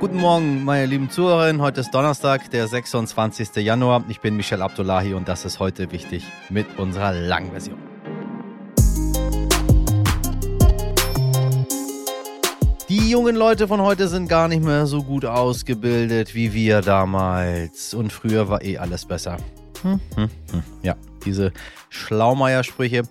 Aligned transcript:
Guten 0.00 0.16
Morgen, 0.16 0.64
meine 0.64 0.86
lieben 0.86 1.10
Zuhörerinnen. 1.10 1.60
Heute 1.60 1.82
ist 1.82 1.90
Donnerstag, 1.90 2.50
der 2.52 2.66
26. 2.66 3.56
Januar. 3.56 4.02
Ich 4.08 4.20
bin 4.20 4.34
Michel 4.34 4.62
Abdullahi 4.62 5.12
und 5.12 5.28
das 5.28 5.44
ist 5.44 5.60
heute 5.60 5.92
wichtig 5.92 6.24
mit 6.48 6.78
unserer 6.78 7.12
Langversion. 7.12 7.76
Die 12.88 13.10
jungen 13.10 13.36
Leute 13.36 13.68
von 13.68 13.82
heute 13.82 14.08
sind 14.08 14.26
gar 14.26 14.48
nicht 14.48 14.64
mehr 14.64 14.86
so 14.86 15.02
gut 15.02 15.26
ausgebildet 15.26 16.34
wie 16.34 16.54
wir 16.54 16.80
damals. 16.80 17.92
Und 17.92 18.10
früher 18.10 18.48
war 18.48 18.64
eh 18.64 18.78
alles 18.78 19.04
besser. 19.04 19.36
Hm, 19.82 20.00
hm, 20.14 20.30
hm. 20.50 20.62
Ja, 20.82 20.96
diese 21.26 21.52
Schlaumeier-Sprüche 21.90 23.02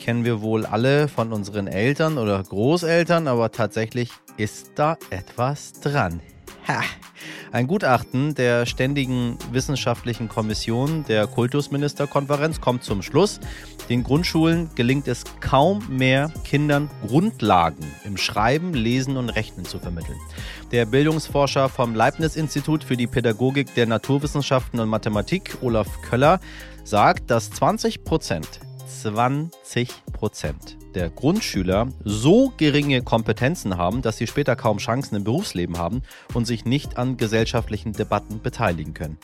kennen 0.00 0.24
wir 0.24 0.40
wohl 0.40 0.64
alle 0.64 1.08
von 1.08 1.30
unseren 1.34 1.66
Eltern 1.66 2.16
oder 2.16 2.42
Großeltern, 2.42 3.28
aber 3.28 3.52
tatsächlich 3.52 4.08
ist 4.38 4.70
da 4.76 4.96
etwas 5.10 5.72
dran. 5.72 6.22
Ha. 6.68 6.82
Ein 7.50 7.66
Gutachten 7.66 8.34
der 8.34 8.66
Ständigen 8.66 9.38
Wissenschaftlichen 9.52 10.28
Kommission 10.28 11.04
der 11.08 11.26
Kultusministerkonferenz 11.26 12.60
kommt 12.60 12.84
zum 12.84 13.00
Schluss, 13.00 13.40
den 13.88 14.04
Grundschulen 14.04 14.68
gelingt 14.74 15.08
es 15.08 15.24
kaum 15.40 15.82
mehr, 15.88 16.30
Kindern 16.44 16.90
Grundlagen 17.06 17.90
im 18.04 18.18
Schreiben, 18.18 18.74
Lesen 18.74 19.16
und 19.16 19.30
Rechnen 19.30 19.64
zu 19.64 19.78
vermitteln. 19.78 20.18
Der 20.70 20.84
Bildungsforscher 20.84 21.70
vom 21.70 21.94
Leibniz-Institut 21.94 22.84
für 22.84 22.98
die 22.98 23.06
Pädagogik 23.06 23.74
der 23.74 23.86
Naturwissenschaften 23.86 24.78
und 24.78 24.90
Mathematik, 24.90 25.56
Olaf 25.62 25.88
Köller, 26.02 26.40
sagt, 26.84 27.30
dass 27.30 27.50
20 27.50 28.04
Prozent 28.04 28.60
20 28.86 29.88
Prozent 30.12 30.77
der 30.94 31.10
Grundschüler 31.10 31.88
so 32.04 32.52
geringe 32.56 33.02
Kompetenzen 33.02 33.76
haben, 33.76 34.02
dass 34.02 34.16
sie 34.16 34.26
später 34.26 34.56
kaum 34.56 34.78
Chancen 34.78 35.16
im 35.16 35.24
Berufsleben 35.24 35.78
haben 35.78 36.02
und 36.34 36.46
sich 36.46 36.64
nicht 36.64 36.98
an 36.98 37.16
gesellschaftlichen 37.16 37.92
Debatten 37.92 38.40
beteiligen 38.42 38.94
können 38.94 39.18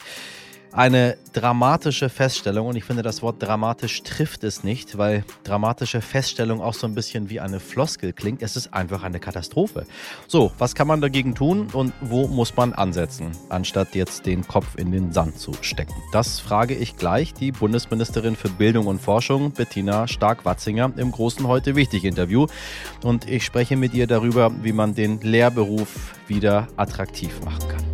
eine 0.75 1.17
dramatische 1.33 2.09
Feststellung 2.09 2.67
und 2.67 2.77
ich 2.77 2.85
finde, 2.85 3.03
das 3.03 3.23
Wort 3.23 3.43
dramatisch 3.43 4.03
trifft 4.03 4.43
es 4.45 4.65
nicht, 4.65 4.99
weil 4.99 5.25
dramatische 5.45 6.01
Feststellung 6.01 6.61
auch 6.61 6.75
so 6.75 6.87
ein 6.87 6.95
bisschen 6.95 7.31
wie 7.31 7.41
eine 7.41 7.61
Floskel 7.61 8.13
klingt. 8.13 8.43
Es 8.43 8.57
ist 8.57 8.75
einfach 8.75 9.03
eine 9.05 9.21
Katastrophe. 9.21 9.87
So, 10.27 10.53
was 10.59 10.75
kann 10.75 10.89
man 10.89 11.01
dagegen 11.01 11.35
tun 11.35 11.69
und 11.73 11.93
wo 12.01 12.27
muss 12.27 12.57
man 12.57 12.73
ansetzen, 12.73 13.31
anstatt 13.49 13.95
jetzt 13.95 14.27
den 14.27 14.47
Kopf 14.47 14.77
in 14.77 14.91
den 14.91 15.13
Sand 15.13 15.39
zu 15.39 15.53
stecken? 15.61 15.95
Das 16.13 16.41
frage 16.41 16.75
ich 16.75 16.97
gleich 16.97 17.35
die 17.35 17.53
Bundesministerin 17.53 18.35
für 18.35 18.49
Bildung 18.49 18.87
und 18.87 19.01
Forschung, 19.01 19.53
Bettina 19.53 20.09
Stark-Watzinger, 20.09 20.93
im 20.97 21.13
großen 21.13 21.47
Heute 21.47 21.77
Wichtig 21.77 22.05
Interview. 22.05 22.47
Und 23.03 23.29
ich 23.29 23.45
spreche 23.45 23.77
mit 23.77 23.95
ihr 23.95 24.07
darüber, 24.07 24.51
wie 24.63 24.73
man 24.73 24.95
den 24.95 25.21
Lehrberuf 25.21 26.15
wieder 26.27 26.67
attraktiv 26.77 27.41
machen 27.45 27.69
kann. 27.69 27.94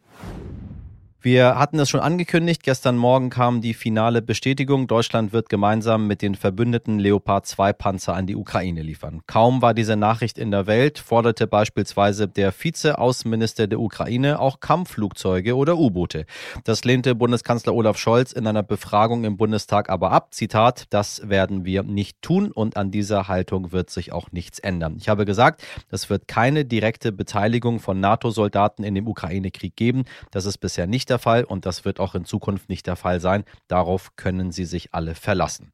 Wir 1.23 1.59
hatten 1.59 1.77
es 1.77 1.87
schon 1.87 1.99
angekündigt, 1.99 2.63
gestern 2.63 2.97
Morgen 2.97 3.29
kam 3.29 3.61
die 3.61 3.75
finale 3.75 4.23
Bestätigung, 4.23 4.87
Deutschland 4.87 5.33
wird 5.33 5.49
gemeinsam 5.49 6.07
mit 6.07 6.23
den 6.23 6.33
verbündeten 6.33 6.97
Leopard 6.97 7.45
2 7.45 7.73
Panzer 7.73 8.15
an 8.15 8.25
die 8.25 8.35
Ukraine 8.35 8.81
liefern. 8.81 9.21
Kaum 9.27 9.61
war 9.61 9.75
diese 9.75 9.95
Nachricht 9.95 10.39
in 10.39 10.49
der 10.49 10.65
Welt, 10.65 10.97
forderte 10.97 11.45
beispielsweise 11.45 12.27
der 12.27 12.51
Vize-Außenminister 12.51 13.67
der 13.67 13.79
Ukraine 13.79 14.39
auch 14.39 14.61
Kampfflugzeuge 14.61 15.55
oder 15.55 15.77
U-Boote. 15.77 16.25
Das 16.63 16.85
lehnte 16.85 17.13
Bundeskanzler 17.13 17.75
Olaf 17.75 17.99
Scholz 17.99 18.31
in 18.31 18.47
einer 18.47 18.63
Befragung 18.63 19.23
im 19.23 19.37
Bundestag 19.37 19.91
aber 19.91 20.09
ab. 20.09 20.33
Zitat, 20.33 20.85
das 20.89 21.29
werden 21.29 21.65
wir 21.65 21.83
nicht 21.83 22.19
tun 22.23 22.51
und 22.51 22.77
an 22.77 22.89
dieser 22.89 23.27
Haltung 23.27 23.71
wird 23.71 23.91
sich 23.91 24.11
auch 24.11 24.31
nichts 24.31 24.57
ändern. 24.57 24.95
Ich 24.97 25.07
habe 25.07 25.25
gesagt, 25.25 25.61
es 25.91 26.09
wird 26.09 26.27
keine 26.27 26.65
direkte 26.65 27.11
Beteiligung 27.11 27.79
von 27.79 27.99
NATO-Soldaten 27.99 28.83
in 28.83 28.95
dem 28.95 29.07
Ukraine-Krieg 29.07 29.75
geben. 29.75 30.05
Das 30.31 30.47
ist 30.47 30.57
bisher 30.57 30.87
nicht 30.87 31.10
der 31.11 31.19
Fall 31.19 31.43
und 31.43 31.67
das 31.67 31.85
wird 31.85 31.99
auch 31.99 32.15
in 32.15 32.25
Zukunft 32.25 32.69
nicht 32.69 32.87
der 32.87 32.95
Fall 32.95 33.19
sein. 33.19 33.43
Darauf 33.67 34.15
können 34.15 34.51
Sie 34.51 34.65
sich 34.65 34.93
alle 34.95 35.13
verlassen. 35.13 35.71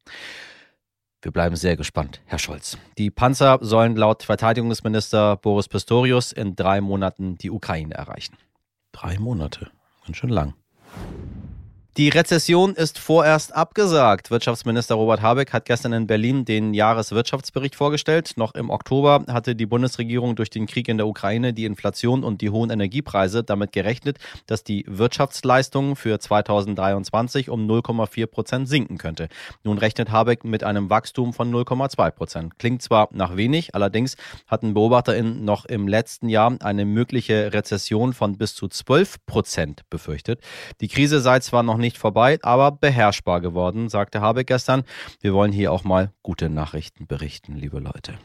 Wir 1.22 1.32
bleiben 1.32 1.56
sehr 1.56 1.78
gespannt, 1.78 2.22
Herr 2.26 2.40
Scholz. 2.40 2.78
Die 2.98 3.10
Panzer 3.10 3.58
sollen 3.62 3.96
laut 3.96 4.24
Verteidigungsminister 4.24 5.38
Boris 5.38 5.68
Pistorius 5.68 6.32
in 6.32 6.56
drei 6.56 6.82
Monaten 6.82 7.38
die 7.38 7.50
Ukraine 7.50 7.94
erreichen. 7.96 8.38
Drei 8.92 9.18
Monate, 9.18 9.72
ganz 10.06 10.18
schön 10.18 10.30
lang. 10.30 10.54
Die 11.98 12.10
Rezession 12.10 12.76
ist 12.76 13.00
vorerst 13.00 13.56
abgesagt. 13.56 14.30
Wirtschaftsminister 14.30 14.94
Robert 14.94 15.24
Habeck 15.24 15.52
hat 15.52 15.66
gestern 15.66 15.94
in 15.94 16.06
Berlin 16.06 16.46
den 16.46 16.76
Jahreswirtschaftsbericht 16.76 17.74
vorgestellt. 17.74 18.34
Noch 18.36 18.54
im 18.54 18.70
Oktober 18.70 19.26
hatte 19.28 19.56
die 19.56 19.66
Bundesregierung 19.66 20.36
durch 20.36 20.52
den 20.52 20.68
Krieg 20.68 20.90
in 20.90 20.98
der 20.98 21.08
Ukraine, 21.08 21.54
die 21.54 21.66
Inflation 21.66 22.24
und 22.24 22.42
die 22.42 22.52
hohen 22.52 22.70
Energiepreise 22.70 23.44
damit 23.44 23.72
gerechnet, 23.72 24.20
dass 24.46 24.64
die 24.64 24.86
Wirtschaftsleistung 24.88 25.96
für 25.96 26.20
2023 26.20 27.50
um 27.50 27.68
0,4 27.68 28.28
Prozent 28.28 28.70
sinken 28.70 29.00
könnte. 29.00 29.28
Nun 29.64 29.80
rechnet 29.80 30.12
Habeck 30.12 30.44
mit 30.44 30.64
einem 30.64 30.92
Wachstum 30.92 31.34
von 31.34 31.52
0,2 31.52 32.12
Prozent. 32.12 32.60
Klingt 32.60 32.84
zwar 32.84 33.10
nach 33.12 33.38
wenig, 33.38 33.74
allerdings 33.74 34.18
hatten 34.46 34.76
BeobachterInnen 34.76 35.44
noch 35.44 35.66
im 35.66 35.88
letzten 35.88 36.30
Jahr 36.30 36.56
eine 36.60 36.86
mögliche 36.86 37.54
Rezession 37.54 38.14
von 38.14 38.38
bis 38.38 38.54
zu 38.54 38.68
12 38.68 39.26
Prozent 39.26 39.82
befürchtet. 39.90 40.42
Die 40.80 40.90
Krise 40.90 41.22
sei 41.22 41.40
zwar 41.40 41.64
noch 41.64 41.78
nicht 41.78 41.87
nicht 41.88 41.98
vorbei, 41.98 42.38
aber 42.42 42.72
beherrschbar 42.72 43.40
geworden, 43.40 43.88
sagte 43.88 44.20
Habeck 44.20 44.48
gestern. 44.48 44.84
Wir 45.22 45.34
wollen 45.34 45.54
hier 45.54 45.72
auch 45.72 45.86
mal 45.86 46.12
gute 46.22 46.50
Nachrichten 46.50 47.08
berichten, 47.08 47.56
liebe 47.56 47.80
Leute. 47.80 48.16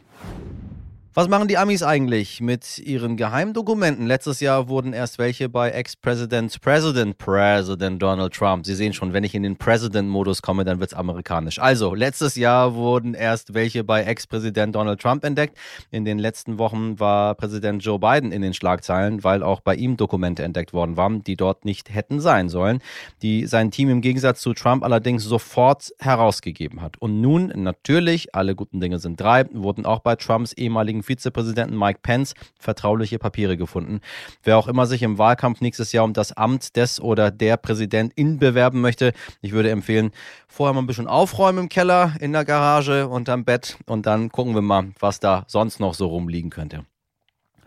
Was 1.15 1.29
machen 1.29 1.47
die 1.47 1.59
Amis 1.59 1.83
eigentlich 1.83 2.41
mit 2.41 2.79
ihren 2.79 3.19
Geheimdokumenten? 3.19 4.07
Letztes 4.07 4.41
Jahr 4.41 4.71
wurden 4.71 4.95
erst 4.95 5.19
welche 5.19 5.51
bei 5.51 5.69
Ex-President, 5.69 6.59
President, 6.63 7.19
President 7.19 8.01
Donald 8.01 8.33
Trump. 8.33 8.65
Sie 8.65 8.75
sehen 8.75 8.95
schon, 8.95 9.13
wenn 9.13 9.23
ich 9.23 9.35
in 9.35 9.43
den 9.43 9.59
President-Modus 9.59 10.41
komme, 10.41 10.65
dann 10.65 10.81
wird's 10.81 10.95
amerikanisch. 10.95 11.59
Also, 11.59 11.95
letztes 11.95 12.37
Jahr 12.37 12.75
wurden 12.75 13.13
erst 13.13 13.53
welche 13.53 13.85
bei 13.85 14.05
Ex-Präsident 14.05 14.75
Donald 14.75 15.03
Trump 15.03 15.23
entdeckt. 15.25 15.59
In 15.91 16.07
den 16.07 16.19
letzten 16.19 16.57
Wochen 16.57 16.99
war 16.99 17.35
Präsident 17.35 17.85
Joe 17.85 17.99
Biden 17.99 18.33
in 18.33 18.41
den 18.41 18.55
Schlagzeilen, 18.55 19.23
weil 19.23 19.43
auch 19.43 19.61
bei 19.61 19.75
ihm 19.75 19.99
Dokumente 19.99 20.43
entdeckt 20.43 20.73
worden 20.73 20.97
waren, 20.97 21.23
die 21.23 21.37
dort 21.37 21.67
nicht 21.67 21.93
hätten 21.93 22.23
sein 22.23 22.49
sollen, 22.49 22.79
die 23.21 23.45
sein 23.45 23.71
Team 23.71 23.91
im 23.91 24.01
Gegensatz 24.01 24.41
zu 24.41 24.55
Trump 24.55 24.83
allerdings 24.83 25.25
sofort 25.25 25.93
herausgegeben 25.99 26.81
hat. 26.81 26.97
Und 27.03 27.21
nun, 27.21 27.53
natürlich, 27.55 28.35
alle 28.35 28.55
guten 28.55 28.81
Dinge 28.81 28.99
sind 28.99 29.21
drei, 29.21 29.45
wurden 29.53 29.85
auch 29.85 29.99
bei 29.99 30.17
Trumps 30.17 30.55
ehemaligen 30.55 31.02
Vizepräsidenten 31.03 31.79
Mike 31.79 32.01
Pence 32.03 32.35
vertrauliche 32.59 33.19
Papiere 33.19 33.57
gefunden. 33.57 34.01
Wer 34.43 34.59
auch 34.59 34.69
immer 34.69 34.87
sich 34.87 35.03
im 35.03 35.19
Wahlkampf 35.19 35.61
nächstes 35.61 35.93
Jahr 35.93 36.05
um 36.05 36.13
das 36.13 36.33
Amt 36.33 36.77
des 36.77 37.01
oder 37.01 37.31
der 37.31 37.57
Präsidentin 37.57 38.39
bewerben 38.39 38.81
möchte, 38.81 39.13
ich 39.41 39.53
würde 39.53 39.71
empfehlen, 39.71 40.13
vorher 40.49 40.75
mal 40.75 40.83
ein 40.83 40.87
bisschen 40.87 41.09
aufräumen 41.09 41.65
im 41.65 41.69
Keller, 41.69 42.15
in 42.21 42.33
der 42.33 42.45
Garage, 42.45 43.09
unterm 43.09 43.45
Bett 43.45 43.79
und 43.87 44.07
dann 44.07 44.31
gucken 44.31 44.55
wir 44.55 44.63
mal, 44.63 44.91
was 44.99 45.21
da 45.21 45.45
sonst 45.49 45.81
noch 45.81 45.95
so 45.95 46.07
rumliegen 46.07 46.51
könnte. 46.51 46.85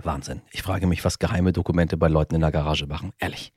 Wahnsinn. 0.04 0.42
Ich 0.52 0.62
frage 0.62 0.88
mich, 0.88 1.04
was 1.04 1.20
geheime 1.20 1.54
Dokumente 1.54 1.98
bei 1.98 2.08
Leuten 2.08 2.36
in 2.36 2.42
der 2.42 2.52
Garage 2.52 2.86
machen. 2.88 3.14
Ehrlich. 3.20 3.54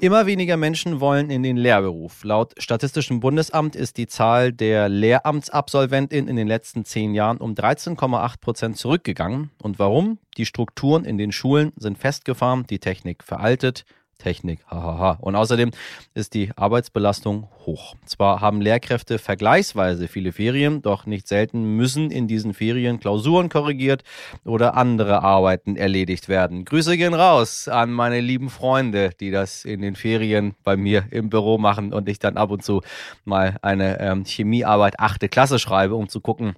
Immer 0.00 0.26
weniger 0.26 0.56
Menschen 0.56 1.00
wollen 1.00 1.28
in 1.28 1.42
den 1.42 1.56
Lehrberuf. 1.56 2.22
Laut 2.22 2.54
Statistischem 2.58 3.18
Bundesamt 3.18 3.74
ist 3.74 3.96
die 3.96 4.06
Zahl 4.06 4.52
der 4.52 4.88
Lehramtsabsolventinnen 4.88 6.28
in 6.28 6.36
den 6.36 6.46
letzten 6.46 6.84
zehn 6.84 7.14
Jahren 7.14 7.38
um 7.38 7.54
13,8 7.54 8.40
Prozent 8.40 8.76
zurückgegangen. 8.76 9.50
Und 9.60 9.80
warum? 9.80 10.18
Die 10.36 10.46
Strukturen 10.46 11.04
in 11.04 11.18
den 11.18 11.32
Schulen 11.32 11.72
sind 11.76 11.98
festgefahren, 11.98 12.64
die 12.70 12.78
Technik 12.78 13.24
veraltet, 13.24 13.84
Technik, 14.18 14.60
hahaha. 14.70 15.18
Und 15.20 15.36
außerdem 15.36 15.70
ist 16.14 16.34
die 16.34 16.50
Arbeitsbelastung 16.56 17.48
hoch. 17.64 17.94
Zwar 18.04 18.40
haben 18.40 18.60
Lehrkräfte 18.60 19.18
vergleichsweise 19.18 20.08
viele 20.08 20.32
Ferien, 20.32 20.82
doch 20.82 21.06
nicht 21.06 21.28
selten 21.28 21.76
müssen 21.76 22.10
in 22.10 22.28
diesen 22.28 22.52
Ferien 22.52 23.00
Klausuren 23.00 23.48
korrigiert 23.48 24.02
oder 24.44 24.74
andere 24.74 25.22
Arbeiten 25.22 25.76
erledigt 25.76 26.28
werden. 26.28 26.64
Grüße 26.64 26.96
gehen 26.96 27.14
raus 27.14 27.68
an 27.68 27.92
meine 27.92 28.20
lieben 28.20 28.50
Freunde, 28.50 29.10
die 29.20 29.30
das 29.30 29.64
in 29.64 29.80
den 29.80 29.94
Ferien 29.94 30.54
bei 30.64 30.76
mir 30.76 31.06
im 31.10 31.30
Büro 31.30 31.58
machen 31.58 31.92
und 31.92 32.08
ich 32.08 32.18
dann 32.18 32.36
ab 32.36 32.50
und 32.50 32.64
zu 32.64 32.82
mal 33.24 33.56
eine 33.62 34.00
ähm, 34.00 34.24
Chemiearbeit 34.24 34.98
achte 34.98 35.28
Klasse 35.28 35.58
schreibe, 35.58 35.94
um 35.94 36.08
zu 36.08 36.20
gucken, 36.20 36.54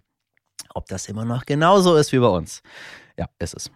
ob 0.75 0.87
das 0.87 1.09
immer 1.09 1.25
noch 1.25 1.45
genauso 1.47 1.97
ist 1.97 2.13
wie 2.13 2.19
bei 2.19 2.29
uns. 2.29 2.63
Ja, 3.19 3.27
ist 3.39 3.55
es. 3.55 3.71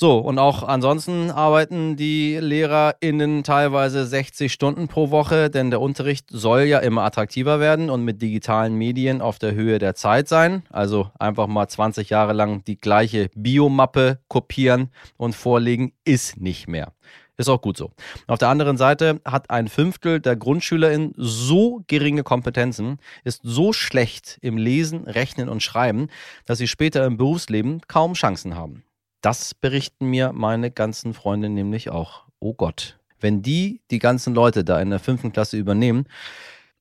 So, 0.00 0.18
und 0.18 0.38
auch 0.38 0.62
ansonsten 0.62 1.32
arbeiten 1.32 1.96
die 1.96 2.36
LehrerInnen 2.36 3.42
teilweise 3.42 4.06
60 4.06 4.52
Stunden 4.52 4.86
pro 4.86 5.10
Woche, 5.10 5.50
denn 5.50 5.70
der 5.70 5.80
Unterricht 5.80 6.26
soll 6.30 6.62
ja 6.62 6.78
immer 6.78 7.02
attraktiver 7.02 7.58
werden 7.58 7.90
und 7.90 8.04
mit 8.04 8.22
digitalen 8.22 8.76
Medien 8.76 9.20
auf 9.20 9.40
der 9.40 9.54
Höhe 9.54 9.80
der 9.80 9.96
Zeit 9.96 10.28
sein. 10.28 10.62
Also 10.70 11.10
einfach 11.18 11.48
mal 11.48 11.66
20 11.66 12.10
Jahre 12.10 12.32
lang 12.32 12.62
die 12.62 12.78
gleiche 12.78 13.28
Biomappe 13.34 14.20
kopieren 14.28 14.90
und 15.16 15.34
vorlegen 15.34 15.92
ist 16.04 16.40
nicht 16.40 16.68
mehr. 16.68 16.92
Ist 17.36 17.48
auch 17.48 17.60
gut 17.60 17.76
so. 17.76 17.90
Auf 18.28 18.38
der 18.38 18.50
anderen 18.50 18.76
Seite 18.76 19.20
hat 19.24 19.50
ein 19.50 19.66
Fünftel 19.66 20.20
der 20.20 20.36
GrundschülerInnen 20.36 21.14
so 21.16 21.82
geringe 21.88 22.22
Kompetenzen, 22.22 22.98
ist 23.24 23.40
so 23.42 23.72
schlecht 23.72 24.38
im 24.42 24.58
Lesen, 24.58 25.08
Rechnen 25.08 25.48
und 25.48 25.60
Schreiben, 25.60 26.06
dass 26.46 26.58
sie 26.58 26.68
später 26.68 27.04
im 27.04 27.16
Berufsleben 27.16 27.80
kaum 27.88 28.12
Chancen 28.12 28.54
haben. 28.54 28.84
Das 29.20 29.54
berichten 29.54 30.06
mir 30.06 30.32
meine 30.32 30.70
ganzen 30.70 31.14
Freunde 31.14 31.48
nämlich 31.48 31.90
auch. 31.90 32.24
Oh 32.40 32.54
Gott. 32.54 32.98
Wenn 33.20 33.42
die 33.42 33.80
die 33.90 33.98
ganzen 33.98 34.34
Leute 34.34 34.64
da 34.64 34.80
in 34.80 34.90
der 34.90 35.00
fünften 35.00 35.32
Klasse 35.32 35.56
übernehmen, 35.56 36.06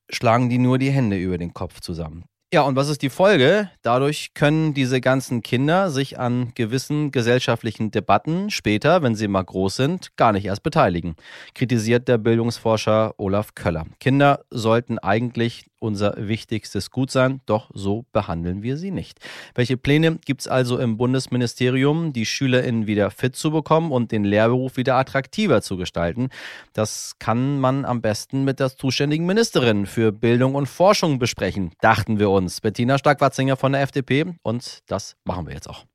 schlagen 0.10 0.50
die 0.50 0.60
nur 0.60 0.78
die 0.78 0.92
Hände 0.92 1.18
über 1.18 1.38
den 1.38 1.54
Kopf 1.54 1.80
zusammen. 1.80 2.26
Ja, 2.54 2.62
und 2.62 2.78
was 2.78 2.88
ist 2.88 3.02
die 3.02 3.10
Folge? 3.10 3.70
Dadurch 3.82 4.34
können 4.34 4.74
diese 4.74 5.02
ganzen 5.02 5.44
Kinder 5.44 5.90
sich 5.90 6.18
an 6.18 6.54
gewissen 6.56 7.12
gesellschaftlichen 7.12 7.92
Debatten 7.92 8.50
später, 8.52 9.02
wenn 9.02 9.16
sie 9.16 9.28
mal 9.28 9.44
groß 9.44 9.76
sind, 9.76 10.16
gar 10.16 10.32
nicht 10.32 10.46
erst 10.46 10.64
beteiligen, 10.64 11.18
kritisiert 11.56 12.08
der 12.08 12.18
Bildungsforscher 12.18 13.16
Olaf 13.18 13.54
Köller. 13.54 13.86
Kinder 14.00 14.46
sollten 14.50 14.98
eigentlich 14.98 15.66
unser 15.80 16.16
wichtigstes 16.18 16.92
Gut 16.92 17.12
sein, 17.12 17.42
doch 17.46 17.70
so 17.74 18.06
behandeln 18.12 18.64
wir 18.64 18.78
sie 18.78 18.92
nicht. 18.92 19.20
Welche 19.56 19.78
Pläne 19.78 20.18
gibt 20.26 20.42
es 20.42 20.48
also 20.48 20.78
im 20.80 20.98
Bundesministerium, 20.98 22.14
die 22.14 22.26
SchülerInnen 22.26 22.88
wieder 22.88 23.12
fit 23.12 23.36
zu 23.36 23.52
bekommen 23.52 23.92
und 23.92 24.12
den 24.12 24.24
Lehrberuf 24.24 24.78
wieder 24.78 24.96
attraktiver 24.96 25.62
zu 25.62 25.78
gestalten? 25.78 26.30
Das 26.74 27.14
kann 27.20 27.60
man 27.60 27.86
am 27.86 28.02
besten 28.02 28.44
mit 28.44 28.60
der 28.60 28.76
zuständigen 28.76 29.26
Ministerin 29.26 29.86
für 29.86 30.12
Bildung 30.12 30.56
und 30.56 30.68
Forschung 30.68 31.20
besprechen, 31.20 31.72
dachten 31.82 32.20
wir 32.20 32.30
uns. 32.30 32.62
Bettina 32.62 32.98
Stark-Watzinger 32.98 33.58
von 33.58 33.72
der 33.72 33.82
FDP 33.82 34.26
und 34.44 34.80
das 34.88 35.16
machen 35.26 35.48
wir 35.48 35.54
jetzt 35.54 35.70
auch. 35.70 35.86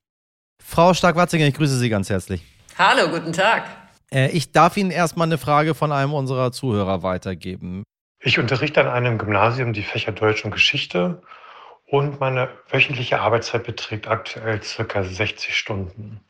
Frau 0.63 0.95
Stark-Watzinger, 0.95 1.47
ich 1.47 1.55
grüße 1.55 1.77
Sie 1.77 1.89
ganz 1.89 2.09
herzlich. 2.09 2.43
Hallo, 2.79 3.11
guten 3.11 3.33
Tag. 3.33 3.65
Äh, 4.13 4.31
ich 4.31 4.53
darf 4.53 4.77
Ihnen 4.77 4.91
erstmal 4.91 5.27
eine 5.27 5.39
Frage 5.39 5.75
von 5.75 5.93
einem 5.93 6.13
unserer 6.13 6.53
Zuhörer 6.53 7.03
weitergeben. 7.03 7.85
Ich 8.25 8.39
unterrichte 8.39 8.81
an 8.81 8.87
einem 8.87 9.19
Gymnasium 9.19 9.73
die 9.73 9.83
Fächer 9.83 10.13
Deutsch 10.13 10.45
und 10.45 10.53
Geschichte 10.53 11.21
und 11.87 12.21
meine 12.21 12.51
wöchentliche 12.69 13.21
Arbeitszeit 13.21 13.65
beträgt 13.65 14.07
aktuell 14.07 14.63
circa 14.63 15.03
60 15.03 15.57
Stunden. 15.57 16.21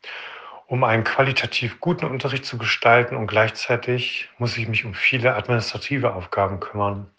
Um 0.67 0.85
einen 0.85 1.05
qualitativ 1.05 1.81
guten 1.81 2.07
Unterricht 2.07 2.47
zu 2.47 2.57
gestalten 2.57 3.15
und 3.15 3.27
gleichzeitig 3.27 4.31
muss 4.39 4.57
ich 4.57 4.69
mich 4.69 4.87
um 4.87 4.95
viele 4.95 5.35
administrative 5.35 6.15
Aufgaben 6.15 6.61
kümmern. 6.61 7.11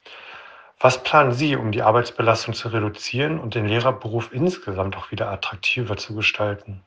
Was 0.80 1.04
planen 1.04 1.34
Sie, 1.34 1.56
um 1.56 1.72
die 1.72 1.84
Arbeitsbelastung 1.84 2.56
zu 2.56 2.70
reduzieren 2.70 3.40
und 3.40 3.54
den 3.54 3.68
Lehrerberuf 3.68 4.34
insgesamt 4.34 4.98
auch 4.98 5.12
wieder 5.12 5.30
attraktiver 5.30 5.98
zu 5.98 6.16
gestalten? 6.16 6.84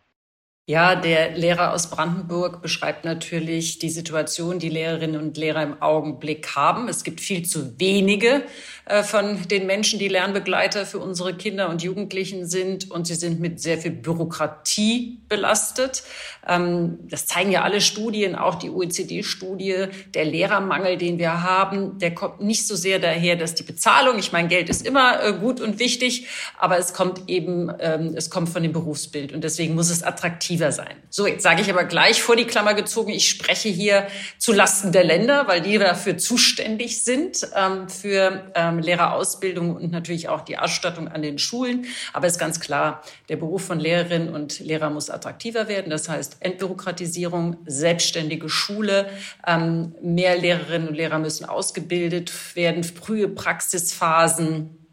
Ja, 0.68 0.96
der 0.96 1.36
Lehrer 1.36 1.72
aus 1.72 1.90
Brandenburg 1.90 2.60
beschreibt 2.60 3.04
natürlich 3.04 3.78
die 3.78 3.88
Situation, 3.88 4.58
die 4.58 4.68
Lehrerinnen 4.68 5.20
und 5.20 5.36
Lehrer 5.36 5.62
im 5.62 5.80
Augenblick 5.80 6.56
haben. 6.56 6.88
Es 6.88 7.04
gibt 7.04 7.20
viel 7.20 7.46
zu 7.46 7.78
wenige 7.78 8.42
äh, 8.86 9.04
von 9.04 9.46
den 9.46 9.68
Menschen, 9.68 10.00
die 10.00 10.08
Lernbegleiter 10.08 10.84
für 10.84 10.98
unsere 10.98 11.34
Kinder 11.34 11.68
und 11.68 11.84
Jugendlichen 11.84 12.46
sind. 12.46 12.90
Und 12.90 13.06
sie 13.06 13.14
sind 13.14 13.38
mit 13.38 13.60
sehr 13.60 13.78
viel 13.78 13.92
Bürokratie 13.92 15.20
belastet. 15.28 16.02
Ähm, 16.48 16.98
das 17.08 17.26
zeigen 17.26 17.52
ja 17.52 17.62
alle 17.62 17.80
Studien, 17.80 18.34
auch 18.34 18.56
die 18.56 18.70
OECD-Studie. 18.70 19.86
Der 20.14 20.24
Lehrermangel, 20.24 20.96
den 20.96 21.20
wir 21.20 21.44
haben, 21.44 22.00
der 22.00 22.12
kommt 22.12 22.40
nicht 22.40 22.66
so 22.66 22.74
sehr 22.74 22.98
daher, 22.98 23.36
dass 23.36 23.54
die 23.54 23.62
Bezahlung, 23.62 24.18
ich 24.18 24.32
meine, 24.32 24.48
Geld 24.48 24.68
ist 24.68 24.84
immer 24.84 25.22
äh, 25.22 25.32
gut 25.34 25.60
und 25.60 25.78
wichtig, 25.78 26.26
aber 26.58 26.76
es 26.76 26.92
kommt 26.92 27.28
eben, 27.28 27.70
ähm, 27.78 28.14
es 28.16 28.30
kommt 28.30 28.48
von 28.48 28.64
dem 28.64 28.72
Berufsbild. 28.72 29.32
Und 29.32 29.44
deswegen 29.44 29.76
muss 29.76 29.90
es 29.90 30.02
attraktiv 30.02 30.55
effektiver 30.56 30.72
sein. 30.72 30.96
So, 31.10 31.26
jetzt 31.26 31.42
sage 31.42 31.62
ich 31.62 31.70
aber 31.70 31.84
gleich 31.84 32.22
vor 32.22 32.36
die 32.36 32.44
Klammer 32.44 32.74
gezogen, 32.74 33.10
ich 33.10 33.28
spreche 33.28 33.68
hier 33.68 34.06
zu 34.38 34.52
Lasten 34.52 34.92
der 34.92 35.04
Länder, 35.04 35.46
weil 35.46 35.60
die 35.60 35.78
dafür 35.78 36.18
zuständig 36.18 37.04
sind, 37.04 37.46
ähm, 37.54 37.88
für 37.88 38.50
ähm, 38.54 38.78
Lehrerausbildung 38.78 39.76
und 39.76 39.92
natürlich 39.92 40.28
auch 40.28 40.42
die 40.42 40.58
Ausstattung 40.58 41.08
an 41.08 41.22
den 41.22 41.38
Schulen. 41.38 41.86
Aber 42.12 42.26
es 42.26 42.34
ist 42.34 42.38
ganz 42.38 42.60
klar, 42.60 43.02
der 43.28 43.36
Beruf 43.36 43.64
von 43.64 43.80
Lehrerinnen 43.80 44.34
und 44.34 44.60
Lehrer 44.60 44.90
muss 44.90 45.10
attraktiver 45.10 45.68
werden. 45.68 45.90
Das 45.90 46.08
heißt 46.08 46.38
Entbürokratisierung, 46.40 47.58
selbstständige 47.66 48.48
Schule, 48.48 49.08
ähm, 49.46 49.94
mehr 50.02 50.36
Lehrerinnen 50.36 50.88
und 50.88 50.94
Lehrer 50.94 51.18
müssen 51.18 51.44
ausgebildet 51.44 52.32
werden, 52.56 52.84
frühe 52.84 53.28
Praxisphasen 53.28 54.85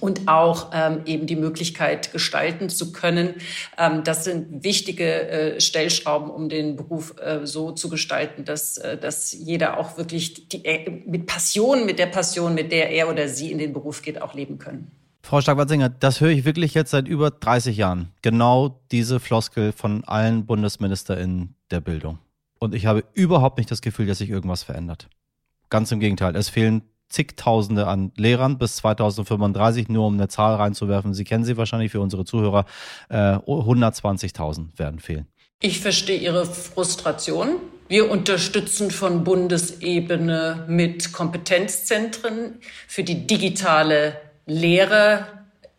und 0.00 0.28
auch 0.28 0.70
ähm, 0.72 1.02
eben 1.04 1.26
die 1.26 1.36
Möglichkeit 1.36 2.12
gestalten 2.12 2.70
zu 2.70 2.92
können. 2.92 3.34
Ähm, 3.76 4.02
das 4.02 4.24
sind 4.24 4.64
wichtige 4.64 5.28
äh, 5.28 5.60
Stellschrauben, 5.60 6.30
um 6.30 6.48
den 6.48 6.76
Beruf 6.76 7.14
äh, 7.20 7.46
so 7.46 7.72
zu 7.72 7.90
gestalten, 7.90 8.44
dass, 8.44 8.78
äh, 8.78 8.96
dass 8.96 9.32
jeder 9.32 9.78
auch 9.78 9.98
wirklich 9.98 10.48
die, 10.48 10.64
äh, 10.64 10.90
mit 11.06 11.26
Passion, 11.26 11.84
mit 11.84 11.98
der 11.98 12.06
Passion, 12.06 12.54
mit 12.54 12.72
der 12.72 12.90
er 12.90 13.10
oder 13.10 13.28
sie 13.28 13.52
in 13.52 13.58
den 13.58 13.72
Beruf 13.72 14.00
geht, 14.00 14.22
auch 14.22 14.34
leben 14.34 14.58
können. 14.58 14.90
Frau 15.22 15.40
Stark-Watzinger, 15.40 15.88
das 15.88 16.20
höre 16.20 16.30
ich 16.30 16.44
wirklich 16.44 16.74
jetzt 16.74 16.90
seit 16.90 17.08
über 17.08 17.30
30 17.30 17.76
Jahren. 17.76 18.10
Genau 18.20 18.80
diese 18.90 19.20
Floskel 19.20 19.72
von 19.72 20.04
allen 20.04 20.44
BundesministerInnen 20.44 21.54
der 21.70 21.80
Bildung. 21.80 22.18
Und 22.58 22.74
ich 22.74 22.86
habe 22.86 23.04
überhaupt 23.14 23.58
nicht 23.58 23.70
das 23.70 23.80
Gefühl, 23.80 24.06
dass 24.06 24.18
sich 24.18 24.30
irgendwas 24.30 24.62
verändert. 24.62 25.08
Ganz 25.70 25.90
im 25.92 26.00
Gegenteil. 26.00 26.36
Es 26.36 26.48
fehlen 26.48 26.82
zigtausende 27.08 27.86
an 27.86 28.12
Lehrern 28.16 28.58
bis 28.58 28.76
2035, 28.76 29.88
nur 29.88 30.06
um 30.06 30.14
eine 30.14 30.28
Zahl 30.28 30.54
reinzuwerfen. 30.56 31.14
Sie 31.14 31.24
kennen 31.24 31.44
sie 31.44 31.56
wahrscheinlich 31.56 31.92
für 31.92 32.00
unsere 32.00 32.24
Zuhörer. 32.24 32.64
Äh, 33.08 33.16
120.000 33.16 34.78
werden 34.78 35.00
fehlen. 35.00 35.26
Ich 35.60 35.80
verstehe 35.80 36.18
Ihre 36.18 36.44
Frustration. 36.44 37.56
Wir 37.88 38.10
unterstützen 38.10 38.90
von 38.90 39.24
Bundesebene 39.24 40.64
mit 40.68 41.12
Kompetenzzentren 41.12 42.58
für 42.88 43.04
die 43.04 43.26
digitale 43.26 44.16
Lehre 44.46 45.26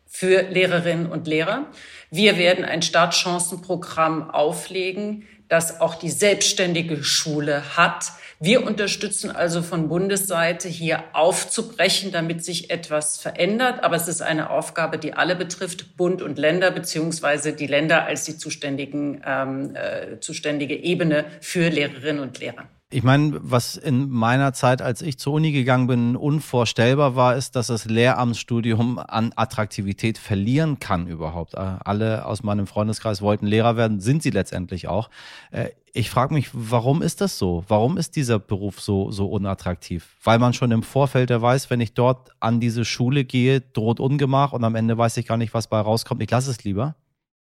für 0.08 0.44
Lehrerinnen 0.44 1.08
und 1.08 1.28
Lehrer. 1.28 1.66
Wir 2.10 2.38
werden 2.38 2.64
ein 2.64 2.82
Startchancenprogramm 2.82 4.30
auflegen, 4.30 5.28
das 5.50 5.82
auch 5.82 5.96
die 5.96 6.10
selbstständige 6.10 7.04
Schule 7.04 7.76
hat 7.76 8.14
wir 8.46 8.66
unterstützen 8.66 9.32
also 9.32 9.62
von 9.62 9.90
Bundesseite 9.90 10.70
hier 10.70 11.04
aufzubrechen, 11.14 12.12
damit 12.12 12.46
sich 12.46 12.70
etwas 12.70 13.18
verändert. 13.18 13.84
Aber 13.84 13.96
es 13.96 14.08
ist 14.08 14.22
eine 14.22 14.52
Aufgabe, 14.52 14.98
die 14.98 15.14
alle 15.14 15.36
betrifft, 15.36 15.98
Bund 15.98 16.22
und 16.22 16.38
Länder, 16.38 16.72
beziehungsweise 16.72 17.54
die 17.54 17.68
Länder 17.68 18.06
als 18.06 18.24
die 18.24 18.38
zuständigen, 18.38 19.22
ähm, 19.26 19.76
äh, 19.76 20.20
zuständige 20.20 20.76
Ebene 20.76 21.26
für 21.42 21.70
Lehrerinnen 21.70 22.22
und 22.22 22.40
Lehrer. 22.40 22.68
Ich 22.96 23.04
meine, 23.04 23.38
was 23.42 23.76
in 23.76 24.10
meiner 24.10 24.54
Zeit, 24.54 24.82
als 24.82 25.02
ich 25.02 25.20
zur 25.20 25.34
Uni 25.34 25.52
gegangen 25.52 25.88
bin, 25.88 26.16
unvorstellbar 26.16 27.18
war, 27.18 27.36
ist, 27.36 27.58
dass 27.58 27.68
das 27.68 27.84
Lehramtsstudium 27.84 29.00
an 29.00 29.34
Attraktivität 29.36 30.18
verlieren 30.18 30.80
kann 30.80 31.06
überhaupt. 31.06 31.56
Äh, 31.56 31.58
alle 31.84 32.26
aus 32.26 32.42
meinem 32.42 32.68
Freundeskreis 32.68 33.22
wollten 33.22 33.48
Lehrer 33.48 33.76
werden, 33.76 34.00
sind 34.00 34.24
sie 34.24 34.30
letztendlich 34.30 34.88
auch. 34.88 35.10
Äh, 35.52 35.72
ich 35.92 36.10
frage 36.10 36.34
mich, 36.34 36.52
warum 36.54 37.02
ist 37.02 37.20
das 37.20 37.38
so? 37.38 37.66
Warum 37.68 37.98
ist 37.98 38.16
dieser 38.16 38.40
Beruf 38.40 38.80
so, 38.80 39.12
so 39.12 39.28
unattraktiv? 39.28 40.16
Weil 40.24 40.40
man 40.40 40.54
schon 40.54 40.72
im 40.72 40.82
Vorfeld 40.82 41.32
ja 41.32 41.42
weiß, 41.42 41.70
wenn 41.70 41.82
ich 41.82 41.96
dort 41.96 42.32
an 42.40 42.62
diese 42.62 42.86
Schule 42.86 43.26
gehe, 43.26 43.60
droht 43.60 44.00
Ungemach 44.00 44.54
und 44.54 44.64
am 44.64 44.76
Ende 44.76 44.98
weiß 44.98 45.18
ich 45.18 45.28
gar 45.28 45.36
nicht, 45.36 45.54
was 45.54 45.68
bei 45.68 45.82
rauskommt. 45.82 46.24
Ich 46.24 46.32
lasse 46.32 46.50
es 46.50 46.64
lieber. 46.64 46.96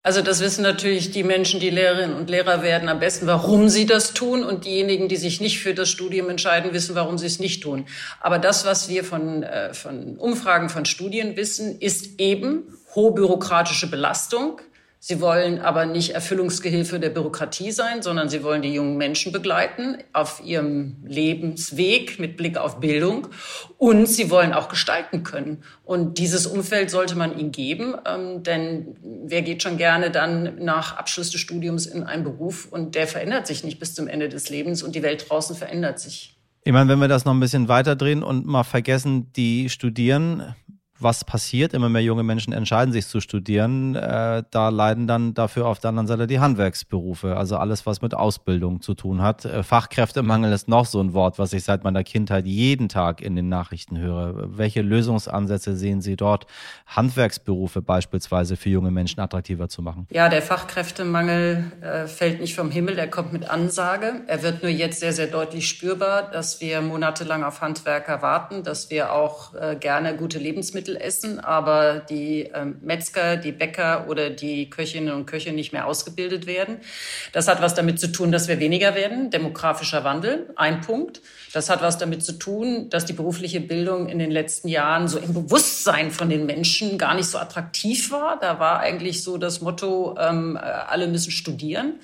Also 0.06 0.22
das 0.22 0.38
wissen 0.38 0.62
natürlich 0.62 1.10
die 1.10 1.24
Menschen, 1.24 1.58
die 1.58 1.68
Lehrerinnen 1.68 2.14
und 2.14 2.30
Lehrer 2.30 2.62
werden, 2.62 2.88
am 2.88 3.00
besten, 3.00 3.26
warum 3.26 3.68
sie 3.68 3.86
das 3.86 4.14
tun. 4.14 4.44
Und 4.44 4.64
diejenigen, 4.64 5.08
die 5.08 5.16
sich 5.16 5.40
nicht 5.40 5.58
für 5.58 5.74
das 5.74 5.90
Studium 5.90 6.30
entscheiden, 6.30 6.72
wissen, 6.72 6.94
warum 6.94 7.18
sie 7.18 7.26
es 7.26 7.40
nicht 7.40 7.60
tun. 7.60 7.86
Aber 8.20 8.38
das, 8.38 8.64
was 8.64 8.88
wir 8.88 9.02
von, 9.02 9.42
äh, 9.42 9.74
von 9.74 10.16
Umfragen, 10.16 10.68
von 10.68 10.84
Studien 10.84 11.34
wissen, 11.36 11.80
ist 11.80 12.20
eben 12.20 12.72
hohe 12.94 13.14
bürokratische 13.14 13.90
Belastung 13.90 14.60
Sie 15.08 15.20
wollen 15.20 15.60
aber 15.60 15.86
nicht 15.86 16.16
Erfüllungsgehilfe 16.16 16.98
der 16.98 17.10
Bürokratie 17.10 17.70
sein, 17.70 18.02
sondern 18.02 18.28
sie 18.28 18.42
wollen 18.42 18.60
die 18.60 18.74
jungen 18.74 18.96
Menschen 18.96 19.30
begleiten 19.30 19.98
auf 20.12 20.42
ihrem 20.44 20.96
Lebensweg 21.06 22.18
mit 22.18 22.36
Blick 22.36 22.58
auf 22.58 22.80
Bildung. 22.80 23.28
Und 23.78 24.06
sie 24.06 24.32
wollen 24.32 24.52
auch 24.52 24.68
gestalten 24.68 25.22
können. 25.22 25.62
Und 25.84 26.18
dieses 26.18 26.48
Umfeld 26.48 26.90
sollte 26.90 27.14
man 27.14 27.38
ihnen 27.38 27.52
geben, 27.52 27.94
ähm, 28.04 28.42
denn 28.42 28.96
wer 29.24 29.42
geht 29.42 29.62
schon 29.62 29.76
gerne 29.76 30.10
dann 30.10 30.64
nach 30.64 30.96
Abschluss 30.96 31.30
des 31.30 31.40
Studiums 31.40 31.86
in 31.86 32.02
einen 32.02 32.24
Beruf 32.24 32.66
und 32.68 32.96
der 32.96 33.06
verändert 33.06 33.46
sich 33.46 33.62
nicht 33.62 33.78
bis 33.78 33.94
zum 33.94 34.08
Ende 34.08 34.28
des 34.28 34.50
Lebens 34.50 34.82
und 34.82 34.96
die 34.96 35.04
Welt 35.04 35.30
draußen 35.30 35.54
verändert 35.54 36.00
sich. 36.00 36.36
Ich 36.64 36.72
meine, 36.72 36.90
wenn 36.90 36.98
wir 36.98 37.06
das 37.06 37.24
noch 37.24 37.32
ein 37.32 37.38
bisschen 37.38 37.68
weiter 37.68 37.94
drehen 37.94 38.24
und 38.24 38.44
mal 38.44 38.64
vergessen, 38.64 39.32
die 39.34 39.68
studieren 39.68 40.56
was 40.98 41.24
passiert? 41.24 41.74
Immer 41.74 41.88
mehr 41.88 42.02
junge 42.02 42.22
Menschen 42.22 42.52
entscheiden 42.52 42.92
sich 42.92 43.06
zu 43.06 43.20
studieren. 43.20 43.94
Äh, 43.94 44.42
da 44.50 44.68
leiden 44.70 45.06
dann 45.06 45.34
dafür 45.34 45.66
auf 45.66 45.78
der 45.78 45.90
anderen 45.90 46.06
Seite 46.06 46.26
die 46.26 46.40
Handwerksberufe, 46.40 47.36
also 47.36 47.56
alles, 47.56 47.86
was 47.86 48.02
mit 48.02 48.14
Ausbildung 48.14 48.80
zu 48.80 48.94
tun 48.94 49.22
hat. 49.22 49.44
Äh, 49.44 49.62
Fachkräftemangel 49.62 50.52
ist 50.52 50.68
noch 50.68 50.86
so 50.86 51.00
ein 51.00 51.12
Wort, 51.12 51.38
was 51.38 51.52
ich 51.52 51.64
seit 51.64 51.84
meiner 51.84 52.04
Kindheit 52.04 52.46
jeden 52.46 52.88
Tag 52.88 53.20
in 53.20 53.36
den 53.36 53.48
Nachrichten 53.48 53.98
höre. 53.98 54.56
Welche 54.56 54.82
Lösungsansätze 54.82 55.76
sehen 55.76 56.00
Sie 56.00 56.16
dort, 56.16 56.46
Handwerksberufe 56.86 57.82
beispielsweise 57.82 58.56
für 58.56 58.70
junge 58.70 58.90
Menschen 58.90 59.20
attraktiver 59.20 59.68
zu 59.68 59.82
machen? 59.82 60.06
Ja, 60.10 60.28
der 60.28 60.42
Fachkräftemangel 60.42 61.72
äh, 61.80 62.06
fällt 62.06 62.40
nicht 62.40 62.54
vom 62.54 62.70
Himmel, 62.70 62.98
er 62.98 63.08
kommt 63.08 63.32
mit 63.32 63.50
Ansage. 63.50 64.22
Er 64.26 64.42
wird 64.42 64.62
nur 64.62 64.72
jetzt 64.72 65.00
sehr, 65.00 65.12
sehr 65.12 65.26
deutlich 65.26 65.68
spürbar, 65.68 66.30
dass 66.30 66.60
wir 66.60 66.80
monatelang 66.80 67.44
auf 67.44 67.60
Handwerker 67.60 68.22
warten, 68.22 68.62
dass 68.62 68.90
wir 68.90 69.12
auch 69.12 69.54
äh, 69.54 69.76
gerne 69.78 70.16
gute 70.16 70.38
Lebensmittel 70.38 70.85
Lebensmittel 70.86 70.96
essen, 70.96 71.40
aber 71.40 72.00
die 72.00 72.50
ähm, 72.54 72.78
Metzger, 72.82 73.36
die 73.36 73.52
Bäcker 73.52 74.06
oder 74.08 74.30
die 74.30 74.70
Köchinnen 74.70 75.12
und 75.12 75.26
Köche 75.26 75.52
nicht 75.52 75.72
mehr 75.72 75.86
ausgebildet 75.86 76.46
werden. 76.46 76.78
Das 77.32 77.48
hat 77.48 77.62
was 77.62 77.74
damit 77.74 78.00
zu 78.00 78.12
tun, 78.12 78.32
dass 78.32 78.48
wir 78.48 78.58
weniger 78.58 78.94
werden. 78.94 79.30
Demografischer 79.30 80.04
Wandel, 80.04 80.50
ein 80.56 80.80
Punkt. 80.80 81.20
Das 81.52 81.70
hat 81.70 81.82
was 81.82 81.98
damit 81.98 82.24
zu 82.24 82.32
tun, 82.32 82.90
dass 82.90 83.04
die 83.06 83.12
berufliche 83.12 83.60
Bildung 83.60 84.08
in 84.08 84.18
den 84.18 84.30
letzten 84.30 84.68
Jahren 84.68 85.08
so 85.08 85.18
im 85.18 85.32
Bewusstsein 85.32 86.10
von 86.10 86.28
den 86.28 86.46
Menschen 86.46 86.98
gar 86.98 87.14
nicht 87.14 87.28
so 87.28 87.38
attraktiv 87.38 88.10
war. 88.10 88.38
Da 88.38 88.58
war 88.58 88.80
eigentlich 88.80 89.22
so 89.22 89.38
das 89.38 89.60
Motto, 89.60 90.16
ähm, 90.18 90.56
alle 90.56 91.08
müssen 91.08 91.30
studieren. 91.30 91.94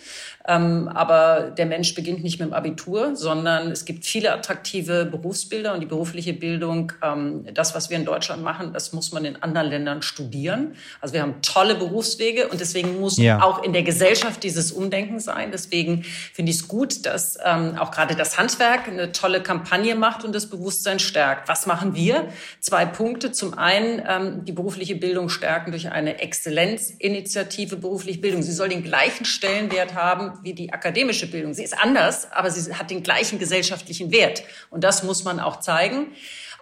Ähm, 0.47 0.89
aber 0.89 1.53
der 1.57 1.67
Mensch 1.67 1.95
beginnt 1.95 2.23
nicht 2.25 2.41
mit 2.41 2.49
dem 2.49 2.53
Abitur, 2.53 3.15
sondern 3.15 3.71
es 3.71 3.85
gibt 3.85 4.05
viele 4.05 4.33
attraktive 4.33 5.05
Berufsbilder 5.05 5.75
und 5.75 5.81
die 5.81 5.87
berufliche 5.87 6.33
Bildung, 6.33 6.93
ähm, 7.03 7.47
das, 7.55 7.75
was 7.75 7.91
wir 7.91 7.97
in 7.97 8.05
Deutschland 8.05 8.43
machen, 8.43 8.73
das 8.73 8.93
muss 8.93 9.13
man 9.13 9.25
in 9.25 9.41
anderen 9.43 9.69
Ländern 9.69 10.03
studieren. 10.03 10.75
Also 11.01 11.15
wir 11.15 11.23
haben 11.23 11.43
tolle 11.43 11.77
Berufswege 11.77 12.49
und 12.49 12.61
deswegen 12.61 12.99
muss 13.01 13.19
ja. 13.19 13.41
auch 13.43 13.63
in 13.63 13.73
der 13.73 13.83
Gesellschaft 13.83 14.43
dieses 14.43 14.73
Umdenken 14.73 15.21
sein. 15.21 15.51
Deswegen 15.53 16.03
finde 16.03 16.51
ich 16.51 16.59
es 16.59 16.69
gut, 16.69 17.07
dass 17.07 17.39
ähm, 17.45 17.77
auch 17.79 17.93
gerade 17.93 18.17
das 18.17 18.37
Handwerk 18.37 18.89
eine 18.89 19.13
tolle 19.13 19.43
Kampagne 19.43 19.95
macht 19.95 20.25
und 20.25 20.35
das 20.35 20.47
Bewusstsein 20.47 20.99
stärkt. 20.99 21.49
Was 21.49 21.67
machen 21.67 21.95
wir? 21.95 22.29
Zwei 22.61 22.85
Punkte. 22.85 23.31
Zum 23.31 23.57
einen 23.57 24.03
ähm, 24.09 24.45
die 24.45 24.53
berufliche 24.53 24.97
Bildung 24.97 25.29
stärken 25.29 25.71
durch 25.71 25.91
eine 25.91 26.21
Exzellenzinitiative 26.21 27.77
berufliche 27.77 28.19
Bildung. 28.19 28.43
Sie 28.43 28.53
soll 28.53 28.69
den 28.69 28.83
gleichen 28.83 29.25
Stellenwert 29.25 29.95
haben 29.95 30.32
wie 30.43 30.55
die 30.55 30.73
akademische 30.73 31.31
Bildung. 31.31 31.55
Sie 31.55 31.65
ist 31.65 31.79
anders, 31.79 32.31
aber 32.33 32.51
sie 32.51 32.75
hat 32.75 32.91
den 32.91 33.03
gleichen 33.03 33.39
gesellschaftlichen 33.39 34.11
Wert. 34.12 34.43
Und 34.71 34.85
das 34.85 35.03
muss 35.03 35.25
man 35.25 35.41
auch 35.41 35.61
zeigen. 35.61 36.09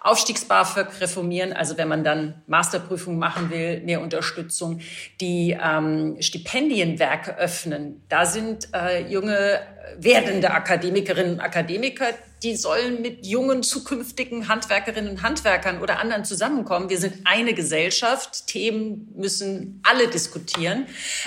Aufstiegs-BAföG 0.02 1.00
reformieren, 1.00 1.52
also 1.52 1.76
wenn 1.76 1.88
man 1.88 2.04
dann 2.04 2.42
Masterprüfung 2.46 3.18
machen 3.18 3.50
will, 3.50 3.80
mehr 3.82 4.00
Unterstützung, 4.00 4.80
die 5.20 5.58
ähm, 5.62 6.16
Stipendienwerke 6.20 7.36
öffnen. 7.36 8.02
Da 8.08 8.24
sind 8.24 8.68
äh, 8.74 9.06
junge 9.06 9.60
werdende 9.98 10.52
Akademikerinnen 10.52 11.34
und 11.34 11.40
Akademiker, 11.40 12.06
die 12.42 12.56
sollen 12.56 13.02
mit 13.02 13.26
jungen 13.26 13.62
zukünftigen 13.62 14.48
Handwerkerinnen 14.48 15.10
und 15.10 15.22
Handwerkern 15.22 15.82
oder 15.82 16.00
anderen 16.00 16.24
zusammenkommen. 16.24 16.88
Wir 16.88 16.96
sind 16.98 17.18
eine 17.24 17.52
Gesellschaft. 17.52 18.46
Themen 18.46 19.12
müssen 19.14 19.82
alle 19.82 20.08
diskutieren, 20.08 20.86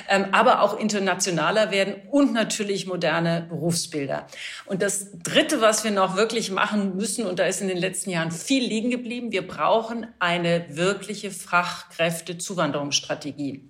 ähm, 0.10 0.26
aber 0.32 0.62
auch 0.62 0.80
internationaler 0.80 1.70
werden 1.72 1.96
und 2.10 2.34
natürlich 2.34 2.88
moderne 2.88 3.46
Berufsbilder. 3.50 4.26
Und 4.66 4.82
das 4.82 5.12
Dritte, 5.24 5.62
was 5.62 5.84
wir 5.84 5.92
noch 5.92 6.18
wirklich 6.18 6.50
machen 6.50 6.96
müssen, 6.96 7.26
und 7.26 7.38
da 7.40 7.46
ist 7.46 7.62
in 7.62 7.68
den 7.68 7.78
letzten 7.78 8.10
Jahren 8.10 8.32
viel 8.32 8.64
liegen 8.64 8.90
geblieben, 8.90 9.32
wir 9.32 9.48
brauchen 9.48 10.08
eine 10.20 10.66
wirkliche 10.70 11.30
Fachkräftezuwanderungsstrategie. 11.30 13.70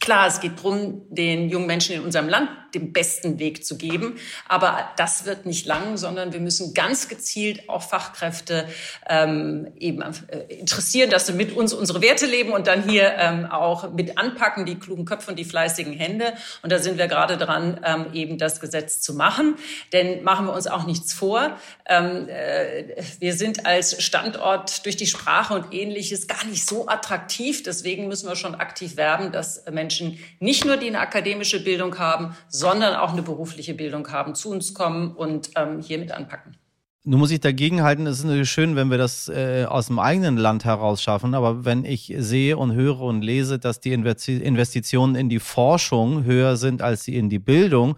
Klar, 0.00 0.28
es 0.28 0.40
geht 0.40 0.58
darum, 0.58 1.02
den 1.10 1.50
jungen 1.50 1.66
Menschen 1.66 1.96
in 1.96 2.02
unserem 2.02 2.28
Land 2.28 2.48
den 2.74 2.92
besten 2.92 3.38
Weg 3.38 3.64
zu 3.64 3.76
geben. 3.76 4.18
Aber 4.48 4.90
das 4.96 5.24
wird 5.24 5.46
nicht 5.46 5.66
lang, 5.66 5.96
sondern 5.96 6.32
wir 6.32 6.40
müssen 6.40 6.74
ganz 6.74 7.08
gezielt 7.08 7.68
auch 7.68 7.82
Fachkräfte 7.82 8.68
ähm, 9.08 9.72
eben 9.78 10.02
äh, 10.02 10.38
interessieren, 10.48 11.10
dass 11.10 11.26
sie 11.26 11.32
mit 11.32 11.56
uns 11.56 11.72
unsere 11.72 12.02
Werte 12.02 12.26
leben 12.26 12.52
und 12.52 12.66
dann 12.66 12.88
hier 12.88 13.14
ähm, 13.16 13.46
auch 13.46 13.92
mit 13.92 14.18
anpacken, 14.18 14.66
die 14.66 14.76
klugen 14.76 15.04
Köpfe 15.04 15.30
und 15.30 15.38
die 15.38 15.44
fleißigen 15.44 15.92
Hände. 15.92 16.34
Und 16.62 16.72
da 16.72 16.78
sind 16.78 16.98
wir 16.98 17.08
gerade 17.08 17.36
dran, 17.36 17.80
ähm, 17.84 18.06
eben 18.12 18.38
das 18.38 18.60
Gesetz 18.60 19.00
zu 19.00 19.14
machen. 19.14 19.56
Denn 19.92 20.22
machen 20.22 20.46
wir 20.46 20.52
uns 20.52 20.66
auch 20.66 20.86
nichts 20.86 21.12
vor. 21.12 21.56
Ähm, 21.86 22.28
äh, 22.28 23.02
wir 23.18 23.34
sind 23.34 23.66
als 23.66 24.02
Standort 24.02 24.84
durch 24.84 24.96
die 24.96 25.06
Sprache 25.06 25.54
und 25.54 25.72
ähnliches 25.72 26.26
gar 26.26 26.44
nicht 26.44 26.68
so 26.68 26.88
attraktiv. 26.88 27.62
Deswegen 27.62 28.08
müssen 28.08 28.28
wir 28.28 28.36
schon 28.36 28.54
aktiv 28.54 28.96
werben, 28.96 29.32
dass 29.32 29.64
Menschen 29.70 30.18
nicht 30.40 30.64
nur 30.64 30.76
die 30.76 30.88
eine 30.88 31.00
akademische 31.00 31.62
Bildung 31.62 31.98
haben, 31.98 32.36
sondern 32.58 32.94
auch 32.96 33.12
eine 33.12 33.22
berufliche 33.22 33.74
Bildung 33.74 34.10
haben, 34.10 34.34
zu 34.34 34.50
uns 34.50 34.74
kommen 34.74 35.12
und 35.12 35.50
ähm, 35.56 35.80
hier 35.80 35.98
mit 35.98 36.10
anpacken. 36.10 36.56
Nun 37.04 37.20
muss 37.20 37.30
ich 37.30 37.40
dagegen 37.40 37.82
halten, 37.82 38.06
es 38.06 38.18
ist 38.18 38.24
natürlich 38.24 38.50
schön, 38.50 38.74
wenn 38.74 38.90
wir 38.90 38.98
das 38.98 39.28
äh, 39.28 39.64
aus 39.66 39.86
dem 39.86 39.98
eigenen 39.98 40.36
Land 40.36 40.64
heraus 40.64 41.00
schaffen, 41.00 41.34
aber 41.34 41.64
wenn 41.64 41.84
ich 41.84 42.12
sehe 42.18 42.56
und 42.56 42.72
höre 42.72 43.00
und 43.00 43.22
lese, 43.22 43.58
dass 43.58 43.80
die 43.80 43.92
Investitionen 43.92 45.14
in 45.14 45.28
die 45.28 45.38
Forschung 45.38 46.24
höher 46.24 46.56
sind 46.56 46.82
als 46.82 47.04
die 47.04 47.16
in 47.16 47.30
die 47.30 47.38
Bildung, 47.38 47.96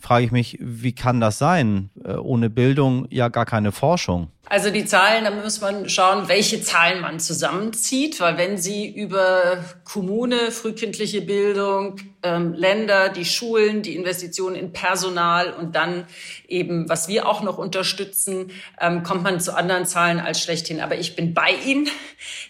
frage 0.00 0.24
ich 0.24 0.32
mich, 0.32 0.58
wie 0.60 0.92
kann 0.92 1.20
das 1.20 1.38
sein? 1.38 1.90
Äh, 2.02 2.14
ohne 2.14 2.48
Bildung 2.48 3.06
ja 3.10 3.28
gar 3.28 3.44
keine 3.44 3.72
Forschung. 3.72 4.28
Also 4.50 4.70
die 4.70 4.86
Zahlen, 4.86 5.24
da 5.24 5.30
muss 5.30 5.60
man 5.60 5.90
schauen, 5.90 6.28
welche 6.28 6.62
Zahlen 6.62 7.02
man 7.02 7.20
zusammenzieht, 7.20 8.18
weil 8.18 8.38
wenn 8.38 8.56
Sie 8.56 8.88
über 8.88 9.62
Kommune, 9.84 10.50
frühkindliche 10.50 11.20
Bildung, 11.20 11.96
ähm, 12.22 12.54
Länder, 12.54 13.10
die 13.10 13.24
Schulen, 13.24 13.82
die 13.82 13.94
Investitionen 13.94 14.56
in 14.56 14.72
Personal 14.72 15.52
und 15.52 15.76
dann 15.76 16.06
eben, 16.48 16.88
was 16.88 17.08
wir 17.08 17.28
auch 17.28 17.42
noch 17.42 17.58
unterstützen, 17.58 18.50
ähm, 18.80 19.02
kommt 19.02 19.22
man 19.22 19.38
zu 19.38 19.54
anderen 19.54 19.86
Zahlen 19.86 20.18
als 20.18 20.42
schlechthin. 20.42 20.80
Aber 20.80 20.96
ich 20.96 21.14
bin 21.14 21.34
bei 21.34 21.50
Ihnen. 21.64 21.88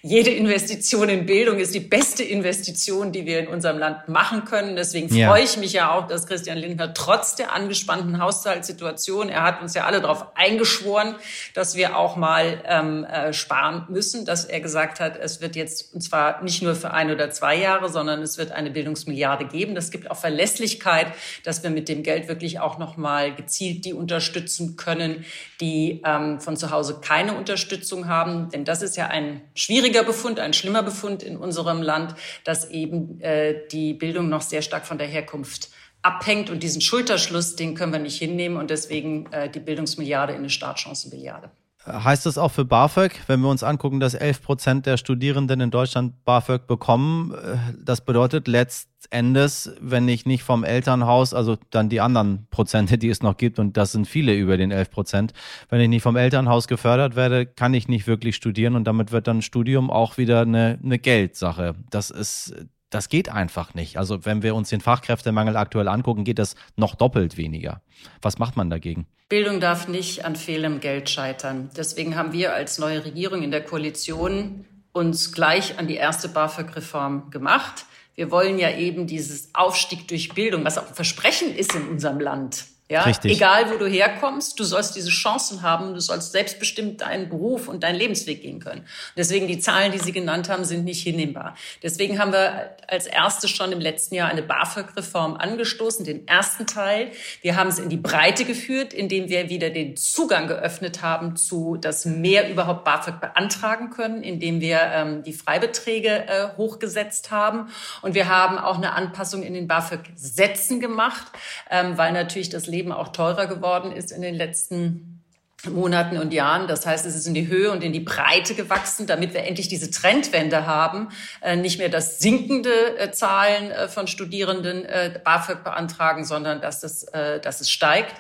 Jede 0.03 0.31
Investition 0.31 1.09
in 1.09 1.27
Bildung 1.27 1.59
ist 1.59 1.75
die 1.75 1.81
beste 1.81 2.23
Investition, 2.23 3.13
die 3.13 3.27
wir 3.27 3.41
in 3.41 3.49
unserem 3.49 3.79
Land 3.79 4.09
machen 4.09 4.45
können. 4.45 4.77
Deswegen 4.77 5.15
ja. 5.15 5.29
freue 5.29 5.43
ich 5.43 5.57
mich 5.59 5.75
ja 5.75 5.93
auch, 5.93 6.07
dass 6.07 6.27
Christian 6.27 6.57
Lindner 6.57 6.95
trotz 6.95 7.35
der 7.35 7.53
angespannten 7.53 8.21
Haushaltssituation, 8.21 9.29
er 9.29 9.43
hat 9.43 9.61
uns 9.61 9.75
ja 9.75 9.85
alle 9.85 10.01
darauf 10.01 10.37
eingeschworen, 10.37 11.17
dass 11.53 11.77
wir 11.77 11.88
auch 11.95 12.17
mal 12.17 12.63
ähm, 12.65 13.05
äh, 13.05 13.33
sparen 13.33 13.87
müssen, 13.89 14.25
dass 14.25 14.45
er 14.45 14.61
gesagt 14.61 15.01
hat, 15.01 15.17
es 15.17 15.41
wird 15.41 15.57
jetzt, 15.57 15.95
und 15.95 16.01
zwar 16.01 16.43
nicht 16.43 16.63
nur 16.63 16.75
für 16.75 16.93
ein 16.93 17.11
oder 17.11 17.31
zwei 17.31 17.57
Jahre, 17.57 17.89
sondern 17.89 18.23
es 18.23 18.39
wird 18.39 18.53
eine 18.53 18.71
Bildungsmilliarde 18.71 19.47
geben. 19.47 19.75
Das 19.75 19.91
gibt 19.91 20.11
auch 20.11 20.17
Verlässlichkeit, 20.17 21.09
dass 21.45 21.63
wir 21.63 21.71
mit 21.71 21.89
dem 21.89 22.03
Geld 22.03 22.29
wirklich 22.29 22.61
auch 22.61 22.79
noch 22.79 22.97
mal 22.97 23.35
gezielt 23.35 23.85
die 23.85 23.93
unterstützen 23.93 24.77
können, 24.77 25.25
die 25.61 26.03
ähm, 26.05 26.41
von 26.41 26.57
zu 26.57 26.71
Hause 26.71 27.01
keine 27.01 27.35
Unterstützung 27.35 28.09
haben. 28.09 28.51
Denn 28.51 28.65
das 28.65 28.83
ist 28.83 28.97
ja 28.97 29.09
ein 29.09 29.41
schwieriger 29.55 30.03
Befund, 30.03 30.41
ein 30.41 30.53
schlimmer 30.53 30.83
Befund 30.83 31.23
in 31.23 31.37
unserem 31.37 31.83
Land, 31.83 32.15
dass 32.45 32.71
eben 32.71 33.21
äh, 33.21 33.67
die 33.73 33.95
Bildung 33.95 34.29
noch 34.29 34.43
sehr 34.43 34.63
stark 34.63 34.87
von 34.87 34.99
der 34.99 35.07
Herkunft 35.07 35.71
abhängt. 36.03 36.51
Und 36.51 36.63
diesen 36.63 36.81
Schulterschluss, 36.81 37.57
den 37.57 37.75
können 37.75 37.93
wir 37.93 38.01
nicht 38.01 38.19
hinnehmen. 38.19 38.57
Und 38.57 38.71
deswegen 38.71 39.31
äh, 39.33 39.51
die 39.51 39.61
Bildungsmilliarde 39.61 40.33
in 40.33 40.41
eine 40.41 40.51
Startchancenmilliarde. 40.51 41.51
Heißt 41.87 42.27
das 42.27 42.39
auch 42.39 42.51
für 42.51 42.65
BAföG, 42.65 43.13
wenn 43.29 43.41
wir 43.41 43.49
uns 43.49 43.63
angucken, 43.63 44.01
dass 44.01 44.15
11 44.15 44.43
Prozent 44.43 44.87
der 44.87 44.97
Studierenden 44.97 45.61
in 45.61 45.71
Deutschland 45.71 46.25
BAföG 46.25 46.67
bekommen? 46.67 47.33
Äh, 47.33 47.57
das 47.83 48.05
bedeutet 48.05 48.49
letztendes, 48.49 49.73
wenn 49.81 50.09
ich 50.09 50.27
nicht 50.27 50.43
vom 50.43 50.65
Elternhaus, 50.65 51.33
also 51.33 51.57
dann 51.71 51.89
die 51.89 52.01
anderen 52.01 52.47
Prozente, 52.51 52.99
die 52.99 53.09
es 53.09 53.23
noch 53.23 53.37
gibt, 53.37 53.59
und 53.59 53.77
das 53.77 53.93
sind 53.93 54.07
viele 54.07 54.35
über 54.35 54.57
den 54.57 54.71
11 54.71 54.91
Prozent, 54.91 55.33
wenn 55.69 55.81
ich 55.81 55.89
nicht 55.89 56.03
vom 56.03 56.17
Elternhaus 56.17 56.69
gefördert 56.69 57.17
werde, 57.17 57.47
kann 57.47 57.73
ich 57.75 57.89
nicht 57.89 58.07
wirklich 58.07 58.37
studieren 58.37 58.75
und 58.75 58.85
damit 58.85 59.13
wird 59.13 59.29
dann 59.29 59.41
Studium 59.41 59.91
auch 59.91 60.19
wieder 60.19 60.43
eine, 60.43 60.79
eine 60.83 60.99
Geldsache. 60.99 61.75
Das 61.91 62.11
ist 62.11 62.55
das 62.91 63.09
geht 63.09 63.29
einfach 63.29 63.75
nicht. 63.75 63.99
Also 63.99 64.25
wenn 64.25 64.43
wir 64.43 64.55
uns 64.55 64.71
den 64.71 64.81
Fachkräftemangel 64.81 65.57
aktuell 65.57 65.89
angucken, 65.89 66.25
geht 66.25 66.39
das 66.39 66.55
noch 66.77 66.95
doppelt 66.95 67.37
weniger. 67.37 67.83
Was 68.23 68.39
macht 68.39 68.57
man 68.57 68.71
dagegen? 68.71 69.07
Bildung 69.29 69.61
darf 69.61 69.89
nicht 69.89 70.25
an 70.25 70.37
fehlendem 70.37 70.81
Geld 70.81 71.11
scheitern. 71.11 71.71
Deswegen 71.77 72.17
haben 72.17 72.33
wir 72.33 72.55
als 72.55 72.79
neue 72.79 73.05
Regierung 73.05 73.43
in 73.43 73.51
der 73.51 73.63
Koalition 73.63 74.65
uns 74.93 75.33
gleich 75.33 75.79
an 75.79 75.87
die 75.87 75.97
erste 75.97 76.29
BAföG-Reform 76.29 77.31
gemacht. 77.31 77.85
Wir 78.15 78.31
wollen 78.31 78.59
ja 78.59 78.75
eben 78.77 79.07
dieses 79.07 79.55
Aufstieg 79.55 80.09
durch 80.09 80.31
Bildung, 80.31 80.65
was 80.65 80.79
auch 80.79 80.89
ein 80.89 80.95
Versprechen 80.95 81.55
ist 81.55 81.75
in 81.75 81.89
unserem 81.89 82.21
Land, 82.21 82.65
Ja, 82.91 83.03
Richtig. 83.03 83.37
egal 83.37 83.71
wo 83.71 83.77
du 83.77 83.87
herkommst, 83.87 84.59
du 84.59 84.65
sollst 84.65 84.97
diese 84.97 85.11
Chancen 85.11 85.61
haben, 85.61 85.93
du 85.93 86.01
sollst 86.01 86.33
selbstbestimmt 86.33 87.03
deinen 87.03 87.29
Beruf 87.29 87.69
und 87.69 87.83
deinen 87.83 87.97
Lebensweg 87.97 88.41
gehen 88.41 88.61
können. 88.61 88.87
Deswegen 89.15 89.47
die 89.47 89.59
Zahlen, 89.59 89.93
die 89.93 89.99
Sie 89.99 90.13
genannt 90.13 90.49
haben, 90.49 90.65
sind 90.65 90.85
nicht 90.85 91.03
hinnehmbar. 91.03 91.55
Deswegen 91.83 92.19
haben 92.19 92.33
wir 92.33 92.77
als 92.89 93.07
erstes 93.07 93.51
schon 93.51 93.73
im 93.73 93.81
letzten 93.81 94.15
Jahr 94.15 94.31
eine 94.31 94.43
BAföG-Reform 94.43 95.37
angestoßen, 95.37 96.07
den 96.07 96.27
ersten 96.27 96.67
Teil. 96.67 97.11
Wir 97.43 97.57
haben 97.57 97.69
es 97.69 97.79
in 97.79 97.91
die 97.91 97.99
Breite 97.99 98.47
geführt, 98.47 98.95
indem 98.95 99.29
wir 99.29 99.51
wieder 99.51 99.69
den 99.69 99.99
Zugang 99.99 100.47
geöffnet 100.49 101.03
haben 101.03 101.37
zu, 101.37 101.77
dass 101.77 102.07
mehr 102.07 102.51
überhaupt 102.51 102.85
BAföG 102.85 103.21
beantragen 103.21 103.91
können, 103.91 104.23
indem 104.23 104.63
wir 104.63 104.81
ähm, 104.81 105.23
die 105.23 105.35
Freibeträge 105.35 106.09
äh, 106.09 106.57
hochgesetzt 106.57 107.31
haben. 107.31 107.69
Und 108.01 108.15
wir 108.15 108.31
haben 108.31 108.57
auch 108.57 108.79
eine 108.79 108.95
Anpassung 108.95 109.43
in 109.43 109.53
den 109.53 109.69
BAföG-Sätzen 109.69 110.81
gemacht, 110.81 111.27
ähm, 111.71 111.99
weil 111.99 112.13
natürlich 112.13 112.49
das 112.49 112.67
Leben 112.67 112.78
Leben 112.79 112.93
auch 112.93 113.09
teurer 113.09 113.49
geworden 113.49 113.91
ist 113.91 114.13
in 114.13 114.23
den 114.23 114.37
letzten 114.37 115.18
Monaten 115.67 116.19
und 116.19 116.33
Jahren. 116.33 116.69
Das 116.69 116.87
heißt, 116.87 117.05
es 117.05 117.17
ist 117.17 117.27
in 117.27 117.35
die 117.35 117.49
Höhe 117.49 117.73
und 117.73 117.83
in 117.83 117.93
die 117.93 118.01
Breite 118.01 118.55
gewachsen, 118.55 119.09
damit 119.09 119.35
wir 119.35 119.43
endlich 119.43 119.67
diese 119.67 119.91
Trendwende 119.91 120.67
haben. 120.67 121.09
Äh, 121.41 121.57
nicht 121.57 121.79
mehr 121.79 121.89
das 121.89 122.21
sinkende 122.21 122.97
äh, 122.97 123.11
Zahlen 123.11 123.73
äh, 123.73 123.89
von 123.89 124.07
Studierenden 124.07 124.87
BAföG 125.25 125.65
beantragen, 125.65 126.25
sondern 126.25 126.61
dass, 126.61 126.81
das, 126.81 127.07
dass 127.43 127.61
es 127.61 127.71
steigt. 127.71 128.15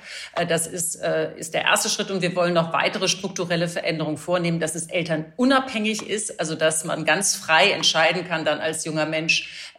Das 0.48 0.66
ist, 0.66 0.96
ist 1.36 1.54
der 1.54 1.62
erste 1.62 1.88
Schritt 1.88 2.10
und 2.10 2.22
wir 2.22 2.34
wollen 2.34 2.54
noch 2.54 2.72
weitere 2.72 3.08
strukturelle 3.08 3.68
Veränderungen 3.68 4.16
vornehmen, 4.16 4.60
dass 4.60 4.74
es 4.74 4.86
elternunabhängig 4.86 6.08
ist, 6.08 6.40
also 6.40 6.54
dass 6.54 6.84
man 6.84 7.04
ganz 7.04 7.36
frei 7.36 7.70
entscheiden 7.70 8.26
kann 8.26 8.44
dann 8.44 8.60
als 8.60 8.84
junger 8.84 9.06
Mensch, 9.06 9.72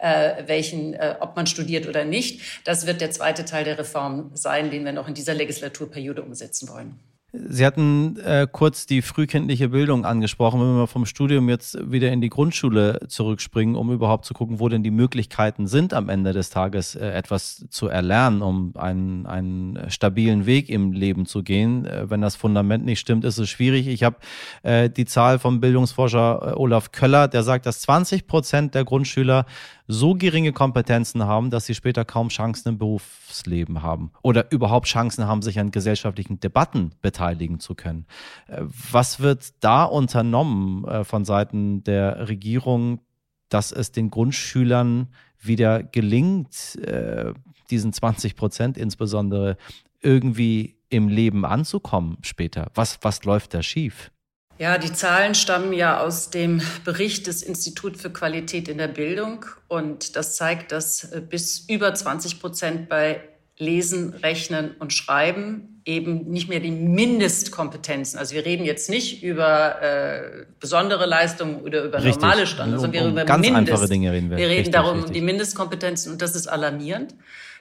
welchen, 0.46 0.96
ob 1.20 1.36
man 1.36 1.46
studiert 1.46 1.86
oder 1.86 2.04
nicht. 2.04 2.40
Das 2.64 2.86
wird 2.86 3.00
der 3.00 3.10
zweite 3.10 3.44
Teil 3.44 3.64
der 3.64 3.78
Reform 3.78 4.30
sein, 4.34 4.70
den 4.70 4.84
wir 4.84 4.92
noch 4.92 5.08
in 5.08 5.14
dieser 5.14 5.34
Legislaturperiode 5.34 6.22
umsetzen 6.22 6.68
wollen. 6.68 6.98
Sie 7.32 7.64
hatten 7.64 8.16
äh, 8.18 8.48
kurz 8.50 8.86
die 8.86 9.02
frühkindliche 9.02 9.68
Bildung 9.68 10.04
angesprochen. 10.04 10.60
Wenn 10.60 10.76
wir 10.76 10.88
vom 10.88 11.06
Studium 11.06 11.48
jetzt 11.48 11.78
wieder 11.90 12.10
in 12.10 12.20
die 12.20 12.28
Grundschule 12.28 13.00
zurückspringen, 13.06 13.76
um 13.76 13.92
überhaupt 13.92 14.24
zu 14.24 14.34
gucken, 14.34 14.58
wo 14.58 14.68
denn 14.68 14.82
die 14.82 14.90
Möglichkeiten 14.90 15.68
sind, 15.68 15.94
am 15.94 16.08
Ende 16.08 16.32
des 16.32 16.50
Tages 16.50 16.96
äh, 16.96 17.08
etwas 17.08 17.66
zu 17.70 17.86
erlernen, 17.86 18.42
um 18.42 18.72
einen, 18.76 19.26
einen 19.26 19.90
stabilen 19.90 20.44
Weg 20.44 20.68
im 20.68 20.90
Leben 20.90 21.24
zu 21.24 21.44
gehen. 21.44 21.86
Äh, 21.86 22.10
wenn 22.10 22.20
das 22.20 22.34
Fundament 22.34 22.84
nicht 22.84 22.98
stimmt, 22.98 23.24
ist 23.24 23.38
es 23.38 23.48
schwierig. 23.48 23.86
Ich 23.86 24.02
habe 24.02 24.16
äh, 24.64 24.90
die 24.90 25.04
Zahl 25.04 25.38
vom 25.38 25.60
Bildungsforscher 25.60 26.54
äh, 26.54 26.58
Olaf 26.58 26.90
Köller, 26.90 27.28
der 27.28 27.44
sagt, 27.44 27.64
dass 27.64 27.80
20 27.82 28.26
Prozent 28.26 28.74
der 28.74 28.84
Grundschüler 28.84 29.46
so 29.90 30.14
geringe 30.14 30.52
Kompetenzen 30.52 31.24
haben, 31.24 31.50
dass 31.50 31.66
sie 31.66 31.74
später 31.74 32.04
kaum 32.04 32.28
Chancen 32.28 32.70
im 32.70 32.78
Berufsleben 32.78 33.82
haben 33.82 34.12
oder 34.22 34.52
überhaupt 34.52 34.86
Chancen 34.86 35.26
haben, 35.26 35.42
sich 35.42 35.58
an 35.58 35.72
gesellschaftlichen 35.72 36.38
Debatten 36.38 36.92
beteiligen 37.02 37.58
zu 37.58 37.74
können. 37.74 38.06
Äh, 38.46 38.62
was 38.92 39.20
wird 39.20 39.52
da 39.60 39.84
unternommen 39.84 40.84
äh, 40.84 41.04
von 41.04 41.24
Seiten 41.24 41.82
der 41.82 42.28
Regierung, 42.28 43.00
dass 43.48 43.72
es 43.72 43.90
den 43.90 44.10
Grundschülern 44.10 45.08
wieder 45.40 45.82
gelingt, 45.82 46.76
äh, 46.76 47.32
diesen 47.70 47.92
20 47.92 48.36
Prozent 48.36 48.78
insbesondere 48.78 49.56
irgendwie 50.00 50.76
im 50.88 51.08
Leben 51.08 51.44
anzukommen 51.44 52.18
später? 52.22 52.70
Was, 52.74 52.98
was 53.02 53.24
läuft 53.24 53.54
da 53.54 53.62
schief? 53.62 54.12
Ja, 54.60 54.76
die 54.76 54.92
Zahlen 54.92 55.34
stammen 55.34 55.72
ja 55.72 56.00
aus 56.00 56.28
dem 56.28 56.60
Bericht 56.84 57.26
des 57.26 57.42
Instituts 57.42 58.02
für 58.02 58.10
Qualität 58.10 58.68
in 58.68 58.76
der 58.76 58.88
Bildung. 58.88 59.46
Und 59.68 60.16
das 60.16 60.36
zeigt, 60.36 60.70
dass 60.70 61.04
äh, 61.04 61.22
bis 61.26 61.60
über 61.60 61.94
20 61.94 62.40
Prozent 62.40 62.90
bei 62.90 63.22
Lesen, 63.56 64.12
Rechnen 64.22 64.72
und 64.78 64.92
Schreiben 64.92 65.80
eben 65.86 66.30
nicht 66.30 66.50
mehr 66.50 66.60
die 66.60 66.72
Mindestkompetenzen. 66.72 68.18
Also 68.18 68.34
wir 68.34 68.44
reden 68.44 68.66
jetzt 68.66 68.90
nicht 68.90 69.22
über 69.22 69.80
äh, 69.80 70.44
besondere 70.60 71.06
Leistungen 71.06 71.62
oder 71.62 71.84
über 71.84 72.04
richtig. 72.04 72.20
normale 72.20 72.46
Standards, 72.46 72.82
sondern 72.82 72.92
wir 72.92 73.00
reden 73.00 73.12
über 73.12 73.24
ganz 73.24 73.46
Mindest. 73.46 73.72
einfache 73.72 73.88
Dinge 73.88 74.12
reden 74.12 74.28
wir. 74.28 74.36
Wir 74.36 74.44
reden 74.44 74.56
richtig, 74.56 74.74
darum 74.74 74.96
richtig. 74.96 75.08
um 75.08 75.14
die 75.14 75.22
Mindestkompetenzen 75.22 76.12
und 76.12 76.20
das 76.20 76.36
ist 76.36 76.48
alarmierend. 76.48 77.14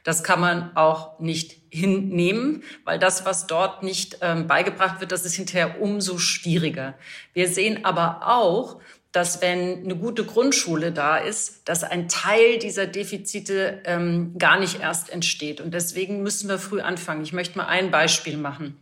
Das 0.04 0.24
kann 0.24 0.40
man 0.40 0.76
auch 0.76 1.20
nicht 1.20 1.58
hinnehmen, 1.70 2.64
weil 2.84 3.00
das, 3.00 3.26
was 3.26 3.48
dort 3.48 3.84
nicht 3.84 4.18
ähm, 4.22 4.48
beigebracht 4.48 5.00
wird, 5.00 5.12
das 5.12 5.26
ist 5.26 5.36
hinterher 5.36 5.82
umso 5.82 6.18
schwieriger. 6.18 6.96
Wir 7.34 7.48
sehen 7.48 7.86
aber 7.86 8.28
auch, 8.28 8.80
dass 9.12 9.42
wenn 9.42 9.84
eine 9.84 9.96
gute 9.96 10.24
Grundschule 10.24 10.92
da 10.92 11.18
ist, 11.18 11.68
dass 11.68 11.84
ein 11.84 12.10
Teil 12.10 12.60
dieser 12.60 12.86
Defizite 12.86 13.82
ähm, 13.86 14.38
gar 14.38 14.60
nicht 14.60 14.82
erst 14.82 15.10
entsteht. 15.10 15.62
Und 15.62 15.74
deswegen 15.74 16.22
müssen 16.22 16.48
wir 16.48 16.60
früh 16.60 16.82
anfangen. 16.82 17.24
Ich 17.24 17.34
möchte 17.34 17.58
mal 17.58 17.66
ein 17.66 17.90
Beispiel 17.90 18.38
machen. 18.38 18.78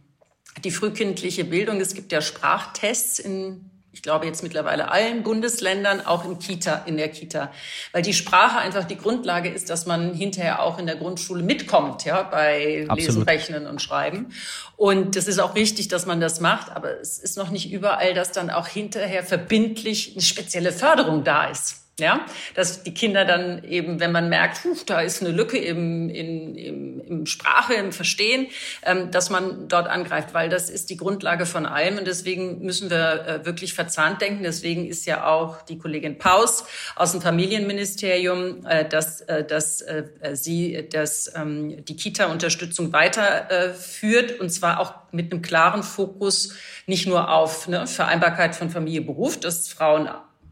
Die 0.63 0.71
frühkindliche 0.71 1.45
Bildung. 1.45 1.79
Es 1.79 1.93
gibt 1.93 2.11
ja 2.11 2.21
Sprachtests 2.21 3.19
in 3.19 3.69
ich 3.97 4.03
glaube 4.03 4.27
jetzt 4.27 4.43
mittlerweile 4.43 4.91
allen 4.91 5.23
Bundesländern, 5.23 6.05
auch 6.05 6.23
im 6.23 6.37
Kita, 6.37 6.83
in 6.85 6.97
der 6.97 7.09
Kita. 7.09 7.51
Weil 7.93 8.03
die 8.03 8.13
Sprache 8.13 8.59
einfach 8.59 8.83
die 8.83 8.95
Grundlage 8.95 9.49
ist, 9.49 9.71
dass 9.71 9.87
man 9.87 10.13
hinterher 10.13 10.61
auch 10.61 10.77
in 10.77 10.85
der 10.85 10.97
Grundschule 10.97 11.41
mitkommt, 11.41 12.05
ja, 12.05 12.21
bei 12.21 12.85
Absolut. 12.87 12.97
Lesen, 12.99 13.21
Rechnen 13.23 13.65
und 13.65 13.81
Schreiben. 13.81 14.31
Und 14.75 15.15
das 15.15 15.27
ist 15.27 15.39
auch 15.39 15.55
richtig, 15.55 15.87
dass 15.87 16.05
man 16.05 16.21
das 16.21 16.41
macht, 16.41 16.71
aber 16.75 16.91
es 17.01 17.17
ist 17.17 17.37
noch 17.37 17.49
nicht 17.49 17.71
überall, 17.71 18.13
dass 18.13 18.31
dann 18.31 18.51
auch 18.51 18.67
hinterher 18.67 19.23
verbindlich 19.23 20.11
eine 20.13 20.21
spezielle 20.21 20.71
Förderung 20.71 21.23
da 21.23 21.45
ist. 21.45 21.86
Ja, 21.99 22.27
dass 22.53 22.83
die 22.83 22.93
Kinder 22.93 23.25
dann 23.25 23.63
eben, 23.63 23.99
wenn 23.99 24.11
man 24.11 24.29
merkt, 24.29 24.63
huch, 24.63 24.83
da 24.85 25.01
ist 25.01 25.23
eine 25.23 25.31
Lücke 25.31 25.57
im, 25.57 26.11
in, 26.11 26.55
im, 26.55 27.01
im 27.01 27.25
Sprache, 27.25 27.73
im 27.73 27.91
Verstehen, 27.91 28.45
ähm, 28.83 29.09
dass 29.09 29.31
man 29.31 29.67
dort 29.67 29.87
angreift, 29.87 30.35
weil 30.35 30.47
das 30.47 30.69
ist 30.69 30.91
die 30.91 30.97
Grundlage 30.97 31.47
von 31.47 31.65
allem 31.65 31.97
und 31.97 32.05
deswegen 32.05 32.63
müssen 32.63 32.91
wir 32.91 33.25
äh, 33.25 33.45
wirklich 33.45 33.73
verzahnt 33.73 34.21
denken. 34.21 34.43
Deswegen 34.43 34.87
ist 34.87 35.07
ja 35.07 35.25
auch 35.25 35.63
die 35.63 35.79
Kollegin 35.79 36.19
Paus 36.19 36.65
aus 36.95 37.13
dem 37.13 37.21
Familienministerium, 37.21 38.63
äh, 38.67 38.87
dass, 38.87 39.21
äh, 39.21 39.43
dass 39.43 39.81
äh, 39.81 40.03
sie 40.33 40.87
dass, 40.91 41.33
ähm, 41.35 41.83
die 41.83 41.95
Kita-Unterstützung 41.95 42.93
weiterführt 42.93 44.31
äh, 44.33 44.39
und 44.39 44.51
zwar 44.51 44.81
auch 44.81 44.93
mit 45.11 45.31
einem 45.31 45.41
klaren 45.41 45.81
Fokus 45.81 46.53
nicht 46.85 47.07
nur 47.07 47.31
auf 47.33 47.67
ne, 47.67 47.87
Vereinbarkeit 47.87 48.55
von 48.55 48.69
Familie, 48.69 49.01
Beruf, 49.01 49.39
dass 49.39 49.67
Frauen 49.67 50.07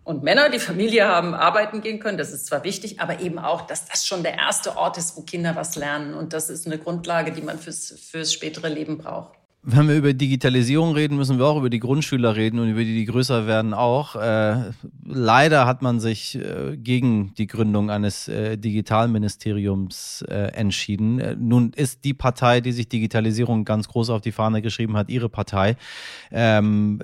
und 0.05 0.23
Männer, 0.23 0.49
die 0.49 0.59
Familie 0.59 1.07
haben, 1.07 1.33
arbeiten 1.33 1.81
gehen 1.81 1.99
können. 1.99 2.17
Das 2.17 2.31
ist 2.31 2.45
zwar 2.45 2.63
wichtig, 2.63 3.01
aber 3.01 3.19
eben 3.19 3.39
auch, 3.39 3.61
dass 3.61 3.87
das 3.87 4.05
schon 4.05 4.21
der 4.21 4.35
erste 4.35 4.77
Ort 4.77 4.97
ist, 4.97 5.17
wo 5.17 5.21
Kinder 5.21 5.55
was 5.55 5.75
lernen. 5.75 6.13
Und 6.13 6.31
das 6.31 6.49
ist 6.49 6.67
eine 6.67 6.77
Grundlage, 6.77 7.31
die 7.31 7.41
man 7.41 7.57
fürs, 7.57 7.91
fürs 8.11 8.31
spätere 8.31 8.69
Leben 8.69 8.99
braucht. 8.99 9.33
Wenn 9.67 9.87
wir 9.87 9.95
über 9.95 10.13
Digitalisierung 10.13 10.93
reden, 10.93 11.17
müssen 11.17 11.39
wir 11.39 11.45
auch 11.47 11.57
über 11.57 11.71
die 11.71 11.79
Grundschüler 11.79 12.35
reden 12.35 12.59
und 12.59 12.69
über 12.69 12.81
die, 12.81 12.93
die 12.93 13.05
größer 13.05 13.47
werden 13.47 13.73
auch. 13.73 14.15
Äh, 14.15 14.73
leider 15.03 15.65
hat 15.65 15.81
man 15.81 15.99
sich 15.99 16.35
äh, 16.35 16.77
gegen 16.77 17.33
die 17.33 17.47
Gründung 17.47 17.89
eines 17.89 18.27
äh, 18.27 18.59
Digitalministeriums 18.59 20.23
äh, 20.29 20.51
entschieden. 20.53 21.19
Äh, 21.19 21.35
nun 21.35 21.73
ist 21.75 22.05
die 22.05 22.13
Partei, 22.13 22.61
die 22.61 22.73
sich 22.73 22.89
Digitalisierung 22.89 23.65
ganz 23.65 23.87
groß 23.87 24.11
auf 24.11 24.21
die 24.21 24.31
Fahne 24.31 24.61
geschrieben 24.61 24.95
hat, 24.97 25.09
ihre 25.09 25.29
Partei. 25.29 25.77
Ähm, 26.31 27.01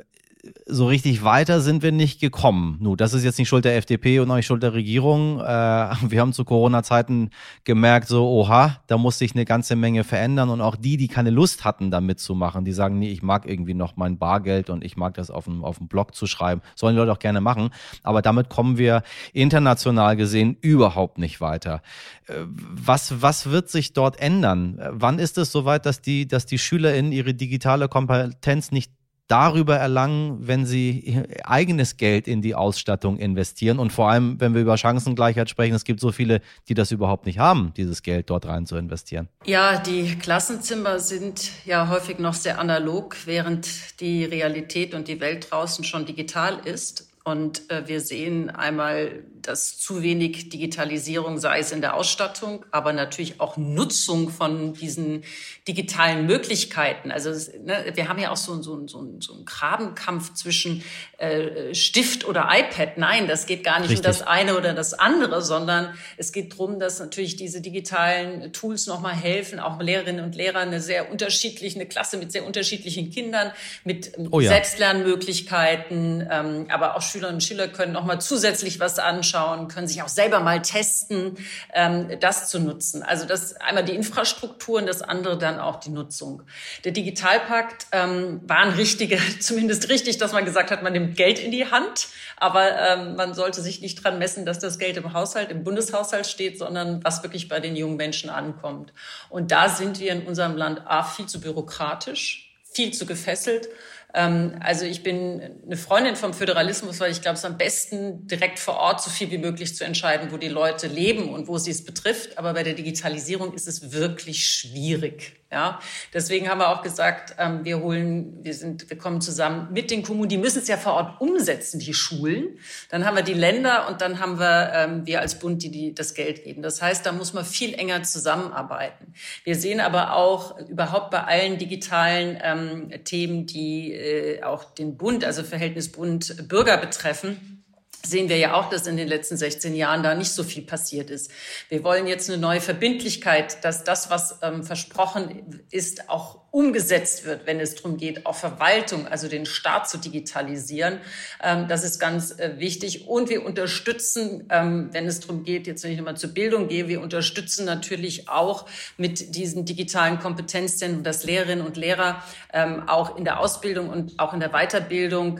so 0.65 0.87
richtig 0.87 1.23
weiter 1.23 1.61
sind 1.61 1.83
wir 1.83 1.91
nicht 1.91 2.19
gekommen. 2.19 2.77
Nun, 2.79 2.97
das 2.97 3.13
ist 3.13 3.23
jetzt 3.23 3.37
nicht 3.37 3.47
Schuld 3.47 3.65
der 3.65 3.77
FDP 3.77 4.19
und 4.19 4.31
auch 4.31 4.35
nicht 4.35 4.47
Schuld 4.47 4.63
der 4.63 4.73
Regierung. 4.73 5.39
Äh, 5.39 5.43
wir 6.09 6.19
haben 6.19 6.33
zu 6.33 6.45
Corona-Zeiten 6.45 7.29
gemerkt, 7.63 8.07
so, 8.07 8.27
oha, 8.27 8.77
da 8.87 8.97
muss 8.97 9.19
sich 9.19 9.35
eine 9.35 9.45
ganze 9.45 9.75
Menge 9.75 10.03
verändern. 10.03 10.49
Und 10.49 10.61
auch 10.61 10.75
die, 10.75 10.97
die 10.97 11.07
keine 11.07 11.29
Lust 11.29 11.63
hatten, 11.63 11.91
da 11.91 12.01
mitzumachen, 12.01 12.65
die 12.65 12.71
sagen, 12.71 12.97
nee, 12.97 13.11
ich 13.11 13.21
mag 13.21 13.45
irgendwie 13.47 13.73
noch 13.73 13.97
mein 13.97 14.17
Bargeld 14.17 14.69
und 14.69 14.83
ich 14.83 14.97
mag 14.97 15.13
das 15.13 15.29
auf 15.29 15.45
dem, 15.45 15.63
auf 15.63 15.77
dem 15.77 15.87
Blog 15.87 16.15
zu 16.15 16.25
schreiben, 16.25 16.61
sollen 16.75 16.95
die 16.95 16.99
Leute 16.99 17.11
auch 17.11 17.19
gerne 17.19 17.41
machen. 17.41 17.69
Aber 18.01 18.21
damit 18.21 18.49
kommen 18.49 18.77
wir 18.77 19.03
international 19.33 20.15
gesehen 20.15 20.57
überhaupt 20.61 21.17
nicht 21.19 21.41
weiter. 21.41 21.81
Äh, 22.27 22.33
was, 22.47 23.21
was 23.21 23.51
wird 23.51 23.69
sich 23.69 23.93
dort 23.93 24.19
ändern? 24.19 24.79
Wann 24.89 25.19
ist 25.19 25.37
es 25.37 25.51
soweit, 25.51 25.85
dass 25.85 26.01
die, 26.01 26.27
dass 26.27 26.47
die 26.47 26.57
SchülerInnen 26.57 27.11
ihre 27.11 27.33
digitale 27.35 27.87
Kompetenz 27.87 28.71
nicht 28.71 28.91
darüber 29.31 29.77
erlangen, 29.77 30.45
wenn 30.45 30.65
sie 30.65 31.23
eigenes 31.45 31.95
Geld 31.95 32.27
in 32.27 32.41
die 32.41 32.53
Ausstattung 32.53 33.17
investieren. 33.17 33.79
Und 33.79 33.93
vor 33.93 34.09
allem, 34.09 34.41
wenn 34.41 34.53
wir 34.53 34.61
über 34.61 34.77
Chancengleichheit 34.77 35.49
sprechen, 35.49 35.73
es 35.73 35.85
gibt 35.85 36.01
so 36.01 36.11
viele, 36.11 36.41
die 36.67 36.73
das 36.73 36.91
überhaupt 36.91 37.25
nicht 37.25 37.39
haben, 37.39 37.71
dieses 37.77 38.03
Geld 38.03 38.29
dort 38.29 38.45
rein 38.45 38.65
zu 38.65 38.75
investieren. 38.75 39.29
Ja, 39.45 39.77
die 39.77 40.17
Klassenzimmer 40.17 40.99
sind 40.99 41.51
ja 41.65 41.87
häufig 41.87 42.19
noch 42.19 42.33
sehr 42.33 42.59
analog, 42.59 43.15
während 43.25 44.01
die 44.01 44.25
Realität 44.25 44.93
und 44.93 45.07
die 45.07 45.21
Welt 45.21 45.47
draußen 45.49 45.85
schon 45.85 46.05
digital 46.05 46.59
ist. 46.65 47.07
Und 47.23 47.69
äh, 47.69 47.87
wir 47.87 48.01
sehen 48.01 48.49
einmal 48.49 49.23
dass 49.41 49.77
zu 49.77 50.01
wenig 50.01 50.49
Digitalisierung, 50.49 51.39
sei 51.39 51.59
es 51.59 51.71
in 51.71 51.81
der 51.81 51.95
Ausstattung, 51.95 52.65
aber 52.71 52.93
natürlich 52.93 53.39
auch 53.39 53.57
Nutzung 53.57 54.29
von 54.29 54.73
diesen 54.73 55.23
digitalen 55.67 56.25
Möglichkeiten. 56.25 57.11
Also 57.11 57.31
ne, 57.63 57.91
wir 57.93 58.07
haben 58.07 58.19
ja 58.19 58.31
auch 58.31 58.37
so, 58.37 58.61
so, 58.61 58.87
so, 58.87 59.17
so 59.19 59.33
einen 59.33 59.45
Grabenkampf 59.45 60.33
zwischen 60.33 60.83
äh, 61.17 61.73
Stift 61.73 62.25
oder 62.27 62.49
iPad. 62.51 62.97
Nein, 62.97 63.27
das 63.27 63.45
geht 63.45 63.63
gar 63.63 63.79
nicht 63.79 63.91
Richtig. 63.91 64.05
um 64.05 64.11
das 64.11 64.21
eine 64.21 64.57
oder 64.57 64.73
das 64.73 64.93
andere, 64.93 65.41
sondern 65.41 65.93
es 66.17 66.31
geht 66.31 66.53
darum, 66.53 66.79
dass 66.79 66.99
natürlich 66.99 67.35
diese 67.35 67.61
digitalen 67.61 68.53
Tools 68.53 68.87
nochmal 68.87 69.15
helfen, 69.15 69.59
auch 69.59 69.79
Lehrerinnen 69.79 70.23
und 70.25 70.35
Lehrer 70.35 70.59
eine 70.59 70.81
sehr 70.81 71.11
unterschiedliche, 71.11 71.75
eine 71.75 71.87
Klasse 71.87 72.17
mit 72.17 72.31
sehr 72.31 72.45
unterschiedlichen 72.45 73.11
Kindern, 73.11 73.51
mit 73.83 74.13
oh 74.31 74.39
ja. 74.39 74.49
Selbstlernmöglichkeiten, 74.49 76.27
ähm, 76.29 76.65
aber 76.69 76.95
auch 76.95 77.01
Schülerinnen 77.01 77.35
und 77.35 77.41
Schüler 77.41 77.67
können 77.67 77.93
nochmal 77.93 78.21
zusätzlich 78.21 78.79
was 78.79 78.99
anschauen, 78.99 79.30
können 79.67 79.87
sich 79.87 80.01
auch 80.01 80.07
selber 80.07 80.39
mal 80.39 80.61
testen, 80.61 81.37
ähm, 81.73 82.19
das 82.19 82.49
zu 82.49 82.59
nutzen. 82.59 83.03
Also 83.03 83.25
das 83.25 83.55
einmal 83.57 83.83
die 83.83 83.95
Infrastruktur 83.95 84.79
und 84.79 84.87
das 84.87 85.01
andere 85.01 85.37
dann 85.37 85.59
auch 85.59 85.79
die 85.79 85.89
Nutzung. 85.89 86.43
Der 86.83 86.91
Digitalpakt 86.91 87.87
ähm, 87.91 88.41
war 88.47 88.59
ein 88.59 88.71
richtiger, 88.71 89.17
zumindest 89.39 89.89
richtig, 89.89 90.17
dass 90.17 90.33
man 90.33 90.45
gesagt 90.45 90.71
hat, 90.71 90.83
man 90.83 90.93
nimmt 90.93 91.15
Geld 91.17 91.39
in 91.39 91.51
die 91.51 91.69
Hand, 91.69 92.07
aber 92.37 92.77
ähm, 92.77 93.15
man 93.15 93.33
sollte 93.33 93.61
sich 93.61 93.81
nicht 93.81 94.03
dran 94.03 94.19
messen, 94.19 94.45
dass 94.45 94.59
das 94.59 94.79
Geld 94.79 94.97
im 94.97 95.13
Haushalt, 95.13 95.51
im 95.51 95.63
Bundeshaushalt 95.63 96.27
steht, 96.27 96.57
sondern 96.57 97.03
was 97.03 97.23
wirklich 97.23 97.47
bei 97.47 97.59
den 97.59 97.75
jungen 97.75 97.97
Menschen 97.97 98.29
ankommt. 98.29 98.93
Und 99.29 99.51
da 99.51 99.69
sind 99.69 99.99
wir 99.99 100.11
in 100.11 100.25
unserem 100.25 100.57
Land 100.57 100.81
A 100.85 101.03
viel 101.03 101.25
zu 101.25 101.39
bürokratisch, 101.41 102.51
viel 102.73 102.93
zu 102.93 103.05
gefesselt 103.05 103.67
also 104.13 104.85
ich 104.85 105.03
bin 105.03 105.41
eine 105.65 105.77
Freundin 105.77 106.15
vom 106.15 106.33
Föderalismus, 106.33 106.99
weil 106.99 107.11
ich 107.11 107.21
glaube, 107.21 107.35
es 107.35 107.41
ist 107.41 107.45
am 107.45 107.57
besten, 107.57 108.27
direkt 108.27 108.59
vor 108.59 108.75
Ort 108.75 109.01
so 109.01 109.09
viel 109.09 109.31
wie 109.31 109.37
möglich 109.37 109.75
zu 109.75 109.85
entscheiden, 109.85 110.31
wo 110.31 110.37
die 110.37 110.49
Leute 110.49 110.87
leben 110.87 111.33
und 111.33 111.47
wo 111.47 111.57
sie 111.57 111.71
es 111.71 111.85
betrifft. 111.85 112.37
Aber 112.37 112.53
bei 112.53 112.63
der 112.63 112.73
Digitalisierung 112.73 113.53
ist 113.53 113.67
es 113.67 113.91
wirklich 113.93 114.47
schwierig. 114.47 115.40
Ja, 115.51 115.81
deswegen 116.13 116.49
haben 116.49 116.59
wir 116.59 116.69
auch 116.69 116.81
gesagt, 116.81 117.35
ähm, 117.37 117.65
wir 117.65 117.81
holen, 117.81 118.39
wir 118.41 118.53
sind, 118.53 118.89
wir 118.89 118.97
kommen 118.97 119.19
zusammen 119.19 119.67
mit 119.73 119.91
den 119.91 120.01
Kommunen. 120.01 120.29
Die 120.29 120.37
müssen 120.37 120.59
es 120.59 120.69
ja 120.69 120.77
vor 120.77 120.93
Ort 120.93 121.19
umsetzen, 121.19 121.79
die 121.79 121.93
Schulen. 121.93 122.57
Dann 122.89 123.05
haben 123.05 123.17
wir 123.17 123.23
die 123.23 123.33
Länder 123.33 123.89
und 123.89 123.99
dann 123.99 124.19
haben 124.19 124.39
wir 124.39 124.71
ähm, 124.73 125.05
wir 125.05 125.19
als 125.19 125.39
Bund, 125.39 125.61
die, 125.61 125.69
die 125.69 125.93
das 125.93 126.13
Geld 126.13 126.45
geben. 126.45 126.61
Das 126.61 126.81
heißt, 126.81 127.05
da 127.05 127.11
muss 127.11 127.33
man 127.33 127.43
viel 127.43 127.73
enger 127.73 128.01
zusammenarbeiten. 128.03 129.13
Wir 129.43 129.55
sehen 129.55 129.81
aber 129.81 130.13
auch 130.13 130.57
überhaupt 130.57 131.11
bei 131.11 131.25
allen 131.25 131.57
digitalen 131.57 132.39
ähm, 132.41 133.03
Themen, 133.03 133.45
die 133.45 133.91
äh, 133.91 134.43
auch 134.43 134.63
den 134.63 134.95
Bund, 134.95 135.25
also 135.25 135.43
Verhältnis 135.43 135.91
Bund 135.91 136.47
Bürger 136.47 136.77
betreffen 136.77 137.60
sehen 138.05 138.29
wir 138.29 138.37
ja 138.37 138.53
auch, 138.53 138.69
dass 138.69 138.87
in 138.87 138.97
den 138.97 139.07
letzten 139.07 139.37
16 139.37 139.75
Jahren 139.75 140.03
da 140.03 140.15
nicht 140.15 140.31
so 140.31 140.43
viel 140.43 140.63
passiert 140.63 141.09
ist. 141.09 141.31
Wir 141.69 141.83
wollen 141.83 142.07
jetzt 142.07 142.29
eine 142.29 142.39
neue 142.39 142.61
Verbindlichkeit, 142.61 143.63
dass 143.63 143.83
das, 143.83 144.09
was 144.09 144.39
ähm, 144.41 144.63
versprochen 144.63 145.63
ist, 145.71 146.09
auch 146.09 146.41
umgesetzt 146.51 147.23
wird, 147.23 147.47
wenn 147.47 147.61
es 147.61 147.75
darum 147.75 147.95
geht, 147.95 148.25
auch 148.25 148.35
Verwaltung, 148.35 149.07
also 149.07 149.29
den 149.29 149.45
Staat 149.45 149.89
zu 149.89 149.97
digitalisieren. 149.97 150.99
Ähm, 151.41 151.69
das 151.69 151.85
ist 151.85 151.97
ganz 151.97 152.37
äh, 152.37 152.59
wichtig. 152.59 153.07
Und 153.07 153.29
wir 153.29 153.45
unterstützen, 153.45 154.47
ähm, 154.49 154.89
wenn 154.91 155.07
es 155.07 155.21
darum 155.21 155.45
geht, 155.45 155.65
jetzt 155.65 155.85
wenn 155.85 155.91
ich 155.91 155.97
nochmal 155.97 156.17
zur 156.17 156.31
Bildung 156.31 156.67
gehe, 156.67 156.89
wir 156.89 156.99
unterstützen 156.99 157.63
natürlich 157.63 158.27
auch 158.27 158.67
mit 158.97 159.33
diesen 159.33 159.63
digitalen 159.63 160.19
Kompetenzzentren, 160.19 161.05
dass 161.05 161.23
Lehrerinnen 161.23 161.65
und 161.65 161.77
Lehrer 161.77 162.21
ähm, 162.51 162.83
auch 162.89 163.15
in 163.15 163.23
der 163.23 163.39
Ausbildung 163.39 163.87
und 163.87 164.19
auch 164.19 164.33
in 164.33 164.41
der 164.41 164.49
Weiterbildung 164.49 165.39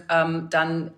dann 0.50 0.92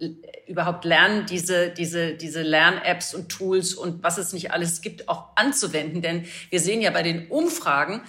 überhaupt 0.47 0.85
lernen, 0.85 1.25
diese, 1.25 1.69
diese, 1.69 2.13
diese 2.13 2.41
Lern-Apps 2.41 3.15
und 3.15 3.29
Tools 3.29 3.73
und 3.73 4.03
was 4.03 4.17
es 4.17 4.33
nicht 4.33 4.51
alles 4.51 4.81
gibt, 4.81 5.09
auch 5.09 5.29
anzuwenden. 5.35 6.01
Denn 6.01 6.25
wir 6.49 6.59
sehen 6.59 6.81
ja 6.81 6.91
bei 6.91 7.01
den 7.01 7.27
Umfragen 7.27 8.01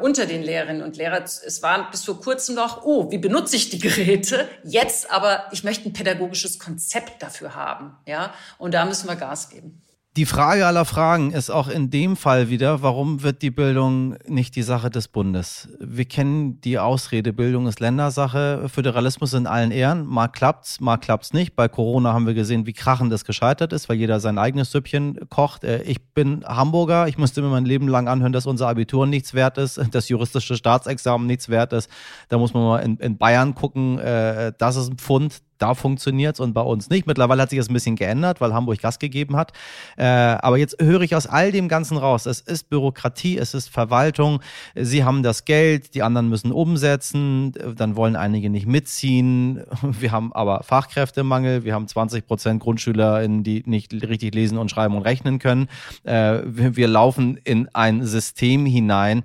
unter 0.00 0.26
den 0.26 0.42
Lehrerinnen 0.42 0.82
und 0.82 0.96
Lehrern, 0.96 1.24
es 1.42 1.62
war 1.62 1.90
bis 1.90 2.04
vor 2.04 2.20
kurzem 2.20 2.54
noch, 2.54 2.84
oh, 2.84 3.10
wie 3.10 3.18
benutze 3.18 3.56
ich 3.56 3.70
die 3.70 3.78
Geräte? 3.78 4.48
Jetzt 4.64 5.10
aber, 5.10 5.46
ich 5.52 5.64
möchte 5.64 5.88
ein 5.88 5.92
pädagogisches 5.92 6.58
Konzept 6.58 7.22
dafür 7.22 7.54
haben. 7.54 7.96
Ja, 8.06 8.32
und 8.58 8.74
da 8.74 8.84
müssen 8.84 9.08
wir 9.08 9.16
Gas 9.16 9.48
geben. 9.48 9.82
Die 10.16 10.24
Frage 10.24 10.66
aller 10.66 10.86
Fragen 10.86 11.30
ist 11.30 11.50
auch 11.50 11.68
in 11.68 11.90
dem 11.90 12.16
Fall 12.16 12.48
wieder, 12.48 12.80
warum 12.80 13.22
wird 13.22 13.42
die 13.42 13.50
Bildung 13.50 14.16
nicht 14.26 14.56
die 14.56 14.62
Sache 14.62 14.88
des 14.88 15.08
Bundes? 15.08 15.68
Wir 15.78 16.06
kennen 16.06 16.58
die 16.62 16.78
Ausrede, 16.78 17.34
Bildung 17.34 17.66
ist 17.66 17.80
Ländersache, 17.80 18.70
Föderalismus 18.70 19.34
in 19.34 19.46
allen 19.46 19.70
Ehren. 19.70 20.06
Mal 20.06 20.28
klappt's, 20.28 20.80
mal 20.80 20.96
klappt's 20.96 21.34
nicht. 21.34 21.54
Bei 21.54 21.68
Corona 21.68 22.14
haben 22.14 22.26
wir 22.26 22.32
gesehen, 22.32 22.64
wie 22.64 22.72
krachend 22.72 23.12
das 23.12 23.26
gescheitert 23.26 23.74
ist, 23.74 23.90
weil 23.90 23.98
jeder 23.98 24.18
sein 24.18 24.38
eigenes 24.38 24.70
Süppchen 24.70 25.20
kocht. 25.28 25.64
Äh, 25.64 25.82
ich 25.82 26.02
bin 26.14 26.46
Hamburger, 26.46 27.08
ich 27.08 27.18
musste 27.18 27.42
mir 27.42 27.50
mein 27.50 27.66
Leben 27.66 27.86
lang 27.86 28.08
anhören, 28.08 28.32
dass 28.32 28.46
unser 28.46 28.68
Abitur 28.68 29.06
nichts 29.06 29.34
wert 29.34 29.58
ist, 29.58 29.78
das 29.90 30.08
juristische 30.08 30.56
Staatsexamen 30.56 31.26
nichts 31.26 31.50
wert 31.50 31.74
ist. 31.74 31.90
Da 32.30 32.38
muss 32.38 32.54
man 32.54 32.62
mal 32.62 32.78
in, 32.78 32.96
in 32.96 33.18
Bayern 33.18 33.54
gucken, 33.54 33.98
äh, 33.98 34.54
das 34.56 34.76
ist 34.76 34.88
ein 34.88 34.96
Pfund, 34.96 35.42
da 35.58 35.74
funktioniert 35.74 36.34
es 36.34 36.40
und 36.40 36.52
bei 36.52 36.60
uns 36.60 36.90
nicht. 36.90 37.06
Mittlerweile 37.06 37.42
hat 37.42 37.50
sich 37.50 37.58
das 37.58 37.68
ein 37.68 37.74
bisschen 37.74 37.96
geändert, 37.96 38.40
weil 38.40 38.52
Hamburg 38.54 38.80
Gas 38.80 38.98
gegeben 38.98 39.36
hat. 39.36 39.52
Äh, 39.96 40.04
aber 40.04 40.58
jetzt 40.58 40.80
höre 40.80 41.00
ich 41.02 41.14
aus 41.14 41.26
all 41.26 41.52
dem 41.52 41.68
Ganzen 41.68 41.96
raus. 41.96 42.26
Es 42.26 42.40
ist 42.40 42.68
Bürokratie, 42.68 43.38
es 43.38 43.54
ist 43.54 43.68
Verwaltung. 43.68 44.40
Sie 44.74 45.04
haben 45.04 45.22
das 45.22 45.44
Geld, 45.44 45.94
die 45.94 46.02
anderen 46.02 46.28
müssen 46.28 46.52
umsetzen. 46.52 47.52
Dann 47.76 47.96
wollen 47.96 48.16
einige 48.16 48.50
nicht 48.50 48.66
mitziehen. 48.66 49.62
Wir 49.82 50.12
haben 50.12 50.32
aber 50.32 50.62
Fachkräftemangel. 50.62 51.64
Wir 51.64 51.74
haben 51.74 51.88
20 51.88 52.26
Prozent 52.26 52.62
Grundschüler, 52.62 53.26
die 53.26 53.62
nicht 53.66 53.92
richtig 53.92 54.34
lesen 54.34 54.58
und 54.58 54.70
schreiben 54.70 54.96
und 54.96 55.02
rechnen 55.02 55.38
können. 55.38 55.68
Äh, 56.04 56.40
wir 56.44 56.88
laufen 56.88 57.38
in 57.44 57.68
ein 57.74 58.04
System 58.04 58.66
hinein, 58.66 59.24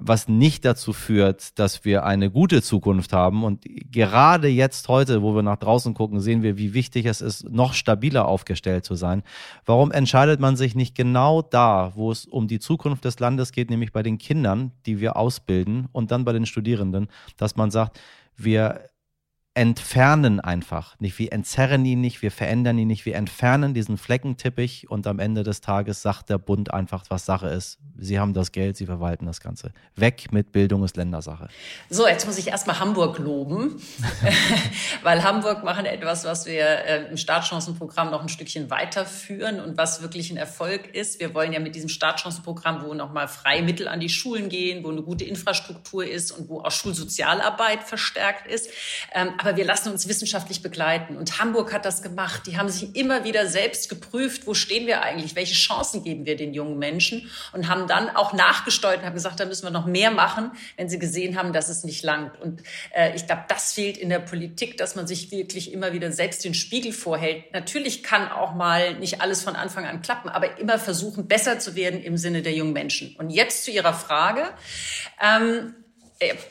was 0.00 0.28
nicht 0.28 0.64
dazu 0.64 0.92
führt, 0.92 1.58
dass 1.58 1.84
wir 1.84 2.04
eine 2.04 2.30
gute 2.30 2.62
Zukunft 2.62 3.12
haben. 3.12 3.44
Und 3.44 3.64
gerade 3.92 4.48
jetzt 4.48 4.88
heute, 4.88 5.22
wo 5.22 5.34
wir 5.34 5.42
nach 5.42 5.58
draußen 5.58 5.94
gucken, 5.94 6.20
sehen 6.20 6.42
wir, 6.42 6.56
wie 6.56 6.74
wichtig 6.74 7.06
es 7.06 7.20
ist, 7.20 7.48
noch 7.50 7.74
stabiler 7.74 8.26
aufgestellt 8.26 8.84
zu 8.84 8.94
sein. 8.94 9.22
Warum 9.66 9.92
entscheidet 9.92 10.40
man 10.40 10.56
sich 10.56 10.74
nicht 10.74 10.94
genau 10.94 11.42
da, 11.42 11.92
wo 11.94 12.10
es 12.10 12.26
um 12.26 12.48
die 12.48 12.58
Zukunft 12.58 13.04
des 13.04 13.20
Landes 13.20 13.52
geht, 13.52 13.70
nämlich 13.70 13.92
bei 13.92 14.02
den 14.02 14.18
Kindern, 14.18 14.72
die 14.86 15.00
wir 15.00 15.16
ausbilden 15.16 15.88
und 15.92 16.10
dann 16.10 16.24
bei 16.24 16.32
den 16.32 16.46
Studierenden, 16.46 17.08
dass 17.36 17.56
man 17.56 17.70
sagt, 17.70 18.00
wir 18.36 18.89
entfernen 19.54 20.38
einfach. 20.38 20.98
Nicht, 21.00 21.18
wir 21.18 21.32
entzerren 21.32 21.84
ihn 21.84 22.00
nicht, 22.00 22.22
wir 22.22 22.30
verändern 22.30 22.78
ihn 22.78 22.86
nicht, 22.86 23.04
wir 23.04 23.16
entfernen 23.16 23.74
diesen 23.74 23.98
Fleckenteppich 23.98 24.88
und 24.88 25.08
am 25.08 25.18
Ende 25.18 25.42
des 25.42 25.60
Tages 25.60 26.02
sagt 26.02 26.30
der 26.30 26.38
Bund 26.38 26.72
einfach, 26.72 27.04
was 27.08 27.26
Sache 27.26 27.48
ist. 27.48 27.78
Sie 27.98 28.20
haben 28.20 28.32
das 28.32 28.52
Geld, 28.52 28.76
sie 28.76 28.86
verwalten 28.86 29.26
das 29.26 29.40
Ganze. 29.40 29.72
Weg 29.96 30.32
mit 30.32 30.52
Bildung 30.52 30.84
ist 30.84 30.96
Ländersache. 30.96 31.48
So, 31.90 32.06
jetzt 32.06 32.26
muss 32.26 32.38
ich 32.38 32.48
erstmal 32.48 32.78
Hamburg 32.78 33.18
loben, 33.18 33.82
weil 35.02 35.24
Hamburg 35.24 35.64
machen 35.64 35.84
etwas, 35.84 36.24
was 36.24 36.46
wir 36.46 36.64
äh, 36.64 37.10
im 37.10 37.16
Startchancenprogramm 37.16 38.12
noch 38.12 38.22
ein 38.22 38.28
Stückchen 38.28 38.70
weiterführen 38.70 39.58
und 39.58 39.76
was 39.76 40.00
wirklich 40.00 40.30
ein 40.30 40.36
Erfolg 40.36 40.94
ist. 40.94 41.18
Wir 41.18 41.34
wollen 41.34 41.52
ja 41.52 41.58
mit 41.58 41.74
diesem 41.74 41.88
Startchancenprogramm, 41.88 42.84
wo 42.84 42.94
nochmal 42.94 43.26
Freimittel 43.26 43.88
an 43.88 43.98
die 43.98 44.08
Schulen 44.08 44.48
gehen, 44.48 44.84
wo 44.84 44.90
eine 44.90 45.02
gute 45.02 45.24
Infrastruktur 45.24 46.06
ist 46.06 46.30
und 46.30 46.48
wo 46.48 46.60
auch 46.60 46.70
Schulsozialarbeit 46.70 47.82
verstärkt 47.82 48.46
ist, 48.46 48.70
ähm, 49.12 49.39
aber 49.40 49.56
wir 49.56 49.64
lassen 49.64 49.90
uns 49.90 50.06
wissenschaftlich 50.06 50.62
begleiten. 50.62 51.16
Und 51.16 51.40
Hamburg 51.40 51.72
hat 51.72 51.86
das 51.86 52.02
gemacht. 52.02 52.42
Die 52.46 52.58
haben 52.58 52.68
sich 52.68 52.94
immer 52.94 53.24
wieder 53.24 53.46
selbst 53.46 53.88
geprüft, 53.88 54.46
wo 54.46 54.52
stehen 54.52 54.86
wir 54.86 55.00
eigentlich, 55.00 55.34
welche 55.34 55.54
Chancen 55.54 56.04
geben 56.04 56.26
wir 56.26 56.36
den 56.36 56.52
jungen 56.52 56.78
Menschen 56.78 57.30
und 57.54 57.66
haben 57.66 57.86
dann 57.86 58.10
auch 58.10 58.34
nachgesteuert 58.34 58.98
und 58.98 59.06
haben 59.06 59.14
gesagt, 59.14 59.40
da 59.40 59.46
müssen 59.46 59.64
wir 59.64 59.70
noch 59.70 59.86
mehr 59.86 60.10
machen, 60.10 60.50
wenn 60.76 60.90
sie 60.90 60.98
gesehen 60.98 61.38
haben, 61.38 61.54
dass 61.54 61.70
es 61.70 61.84
nicht 61.84 62.02
langt. 62.02 62.38
Und 62.38 62.62
äh, 62.94 63.16
ich 63.16 63.26
glaube, 63.26 63.44
das 63.48 63.72
fehlt 63.72 63.96
in 63.96 64.10
der 64.10 64.18
Politik, 64.18 64.76
dass 64.76 64.94
man 64.94 65.06
sich 65.06 65.30
wirklich 65.30 65.72
immer 65.72 65.94
wieder 65.94 66.12
selbst 66.12 66.44
den 66.44 66.52
Spiegel 66.52 66.92
vorhält. 66.92 67.50
Natürlich 67.54 68.02
kann 68.02 68.30
auch 68.30 68.54
mal 68.54 68.94
nicht 68.96 69.22
alles 69.22 69.42
von 69.42 69.56
Anfang 69.56 69.86
an 69.86 70.02
klappen, 70.02 70.28
aber 70.28 70.58
immer 70.58 70.78
versuchen, 70.78 71.28
besser 71.28 71.58
zu 71.58 71.74
werden 71.74 72.02
im 72.02 72.18
Sinne 72.18 72.42
der 72.42 72.52
jungen 72.52 72.74
Menschen. 72.74 73.16
Und 73.16 73.30
jetzt 73.30 73.64
zu 73.64 73.70
Ihrer 73.70 73.94
Frage. 73.94 74.42
Ähm, 75.18 75.74
äh, 75.78 75.82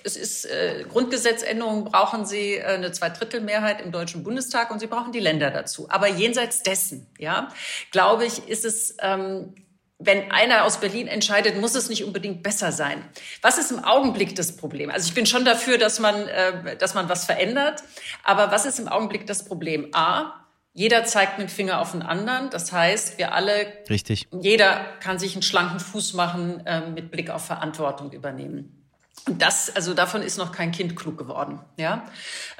es 0.03 0.15
ist 0.15 0.45
äh, 0.45 0.85
Grundgesetzänderungen 0.89 1.85
brauchen 1.85 2.25
Sie 2.25 2.55
äh, 2.55 2.63
eine 2.63 2.91
Zweidrittelmehrheit 2.91 3.81
im 3.81 3.91
Deutschen 3.91 4.23
Bundestag 4.23 4.71
und 4.71 4.79
Sie 4.79 4.87
brauchen 4.87 5.11
die 5.11 5.19
Länder 5.19 5.51
dazu. 5.51 5.87
Aber 5.89 6.07
jenseits 6.07 6.63
dessen, 6.63 7.07
ja, 7.17 7.49
glaube 7.91 8.25
ich, 8.25 8.47
ist 8.47 8.65
es 8.65 8.97
ähm, 9.01 9.53
wenn 10.01 10.31
einer 10.31 10.63
aus 10.63 10.77
Berlin 10.77 11.07
entscheidet, 11.07 11.59
muss 11.59 11.75
es 11.75 11.89
nicht 11.89 12.05
unbedingt 12.05 12.41
besser 12.41 12.71
sein. 12.71 13.03
Was 13.41 13.57
ist 13.57 13.69
im 13.69 13.83
Augenblick 13.83 14.33
das 14.33 14.55
Problem? 14.55 14.89
Also 14.89 15.09
ich 15.09 15.13
bin 15.13 15.25
schon 15.25 15.43
dafür, 15.43 15.77
dass 15.77 15.99
man, 15.99 16.15
äh, 16.29 16.77
dass 16.77 16.93
man 16.93 17.09
was 17.09 17.25
verändert. 17.25 17.83
Aber 18.23 18.49
was 18.49 18.65
ist 18.65 18.79
im 18.79 18.87
Augenblick 18.87 19.27
das 19.27 19.43
Problem? 19.43 19.89
A, 19.93 20.45
jeder 20.73 21.03
zeigt 21.03 21.37
mit 21.37 21.51
Finger 21.51 21.81
auf 21.81 21.91
den 21.91 22.01
anderen. 22.01 22.49
Das 22.49 22.71
heißt, 22.71 23.17
wir 23.17 23.33
alle, 23.33 23.67
Richtig. 23.89 24.29
jeder 24.31 24.85
kann 25.01 25.19
sich 25.19 25.33
einen 25.33 25.41
schlanken 25.41 25.81
Fuß 25.81 26.13
machen, 26.13 26.65
äh, 26.65 26.89
mit 26.89 27.11
Blick 27.11 27.29
auf 27.29 27.45
Verantwortung 27.45 28.13
übernehmen. 28.13 28.78
Und 29.25 29.41
das, 29.41 29.75
also 29.75 29.93
davon 29.93 30.21
ist 30.21 30.37
noch 30.37 30.51
kein 30.51 30.71
Kind 30.71 30.95
klug 30.95 31.17
geworden, 31.17 31.59
ja. 31.77 32.03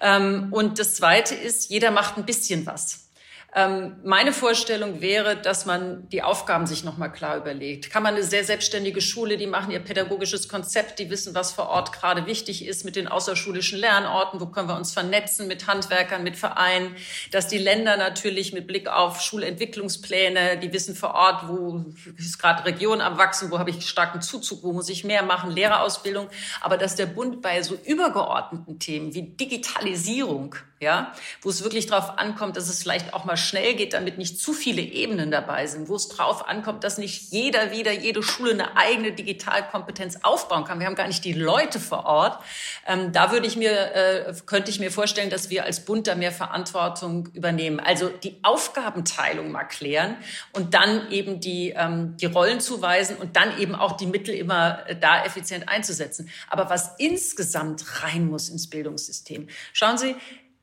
Ähm, 0.02 0.50
und 0.52 0.80
das 0.80 0.95
Zweite 0.95 1.36
ist, 1.36 1.69
jeder 1.69 1.91
macht 1.91 2.17
ein 2.17 2.26
bisschen 2.26 2.65
was. 2.65 3.09
Ähm, 3.56 3.96
meine 4.04 4.32
Vorstellung 4.32 5.02
wäre, 5.02 5.36
dass 5.36 5.66
man 5.66 6.08
die 6.10 6.22
Aufgaben 6.22 6.68
sich 6.68 6.84
nochmal 6.84 7.12
klar 7.12 7.36
überlegt. 7.36 7.90
Kann 7.90 8.04
man 8.04 8.14
eine 8.14 8.24
sehr 8.24 8.44
selbstständige 8.44 9.02
Schule, 9.02 9.38
die 9.38 9.48
machen 9.48 9.72
ihr 9.72 9.80
pädagogisches 9.80 10.48
Konzept, 10.48 11.00
die 11.00 11.10
wissen, 11.10 11.34
was 11.34 11.52
vor 11.52 11.68
Ort 11.70 11.92
gerade 11.92 12.28
wichtig 12.28 12.64
ist 12.64 12.86
mit 12.86 12.96
den 12.96 13.08
außerschulischen 13.08 13.80
Lernorten, 13.80 14.40
wo 14.40 14.46
können 14.46 14.70
wir 14.70 14.76
uns 14.76 14.94
vernetzen 14.94 15.48
mit 15.48 15.66
Handwerkern, 15.66 16.22
mit 16.22 16.36
Vereinen, 16.36 16.96
dass 17.32 17.48
die 17.48 17.58
Länder 17.58 17.98
natürlich 17.98 18.54
mit 18.54 18.68
Blick 18.68 18.88
auf 18.88 19.20
Schulentwicklungspläne, 19.20 20.60
die 20.60 20.72
wissen 20.72 20.96
vor 20.96 21.16
Ort, 21.16 21.48
wo 21.48 21.86
ist 22.18 22.38
gerade 22.38 22.66
Region 22.66 23.02
am 23.02 23.18
Wachsen, 23.18 23.50
wo 23.50 23.58
habe 23.58 23.72
ich 23.72 23.90
starken 23.90 24.22
Zuzug, 24.22 24.64
wo 24.64 24.74
muss 24.74 24.90
ich 24.90 25.04
mehr 25.04 25.24
machen, 25.24 25.50
Lehrerausbildung, 25.50 26.30
aber 26.62 26.78
dass 26.78 26.96
der 26.96 27.08
Bund 27.08 27.42
bei 27.42 27.64
so 27.64 27.76
übergeordneten 27.84 28.78
Themen 28.78 29.16
wie 29.16 29.24
Digitalisierung, 29.24 30.56
ja, 30.82 31.13
wo 31.42 31.50
es 31.50 31.63
wirklich 31.63 31.88
darauf 31.88 32.18
ankommt, 32.18 32.56
dass 32.56 32.70
es 32.70 32.82
vielleicht 32.82 33.13
auch 33.13 33.26
mal 33.26 33.36
schnell 33.36 33.76
geht, 33.76 33.94
damit 33.94 34.18
nicht 34.18 34.39
zu 34.39 34.54
viele 34.54 34.82
Ebenen 34.82 35.30
dabei 35.30 35.68
sind, 35.68 35.89
wo 35.89 35.96
es 35.96 36.08
darauf 36.08 36.48
ankommt, 36.48 36.86
dass 36.86 36.98
nicht 36.98 37.34
jeder 37.34 37.72
wieder, 37.72 37.92
jede 37.92 38.24
Schule 38.24 38.52
eine 38.52 38.78
eigene 38.78 39.12
Digitalkompetenz 39.12 40.20
aufbauen 40.24 40.63
kann. 40.63 40.80
Wir 40.80 40.88
haben 40.88 40.96
gar 40.96 41.08
nicht 41.08 41.26
die 41.26 41.34
Leute 41.34 41.82
vor 41.82 42.06
Ort. 42.06 42.42
Ähm, 42.88 43.12
da 43.12 43.34
würde 43.34 43.46
ich 43.46 43.58
mir, 43.58 43.94
äh, 43.94 44.34
könnte 44.46 44.72
ich 44.72 44.80
mir 44.80 44.89
vorstellen, 44.89 45.30
dass 45.30 45.50
wir 45.50 45.65
als 45.65 45.84
Bund 45.84 46.08
da 46.08 46.15
mehr 46.15 46.32
Verantwortung 46.32 47.28
übernehmen. 47.34 47.82
Also 47.82 48.08
die 48.08 48.39
Aufgabenteilung 48.44 49.52
mal 49.52 49.65
klären 49.65 50.15
und 50.54 50.74
dann 50.74 51.12
eben 51.12 51.42
die, 51.42 51.74
ähm, 51.76 52.15
die 52.15 52.28
Rollen 52.28 52.62
zuweisen 52.62 53.18
und 53.18 53.36
dann 53.36 53.60
eben 53.60 53.76
auch 53.76 53.98
die 53.98 54.06
Mittel 54.06 54.34
immer 54.34 54.88
äh, 54.88 54.96
da 54.96 55.26
effizient 55.26 55.68
einzusetzen. 55.68 56.30
Aber 56.48 56.70
was 56.70 56.92
insgesamt 57.00 58.04
rein 58.04 58.28
muss 58.28 58.48
ins 58.48 58.70
Bildungssystem. 58.70 59.50
Schauen 59.74 59.98
Sie, 59.98 60.15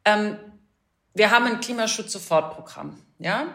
ähm, 0.06 0.38
wir 1.12 1.30
haben 1.30 1.44
ein 1.46 1.60
Klimaschutz-Sofortprogramm, 1.60 2.98
ja, 3.18 3.48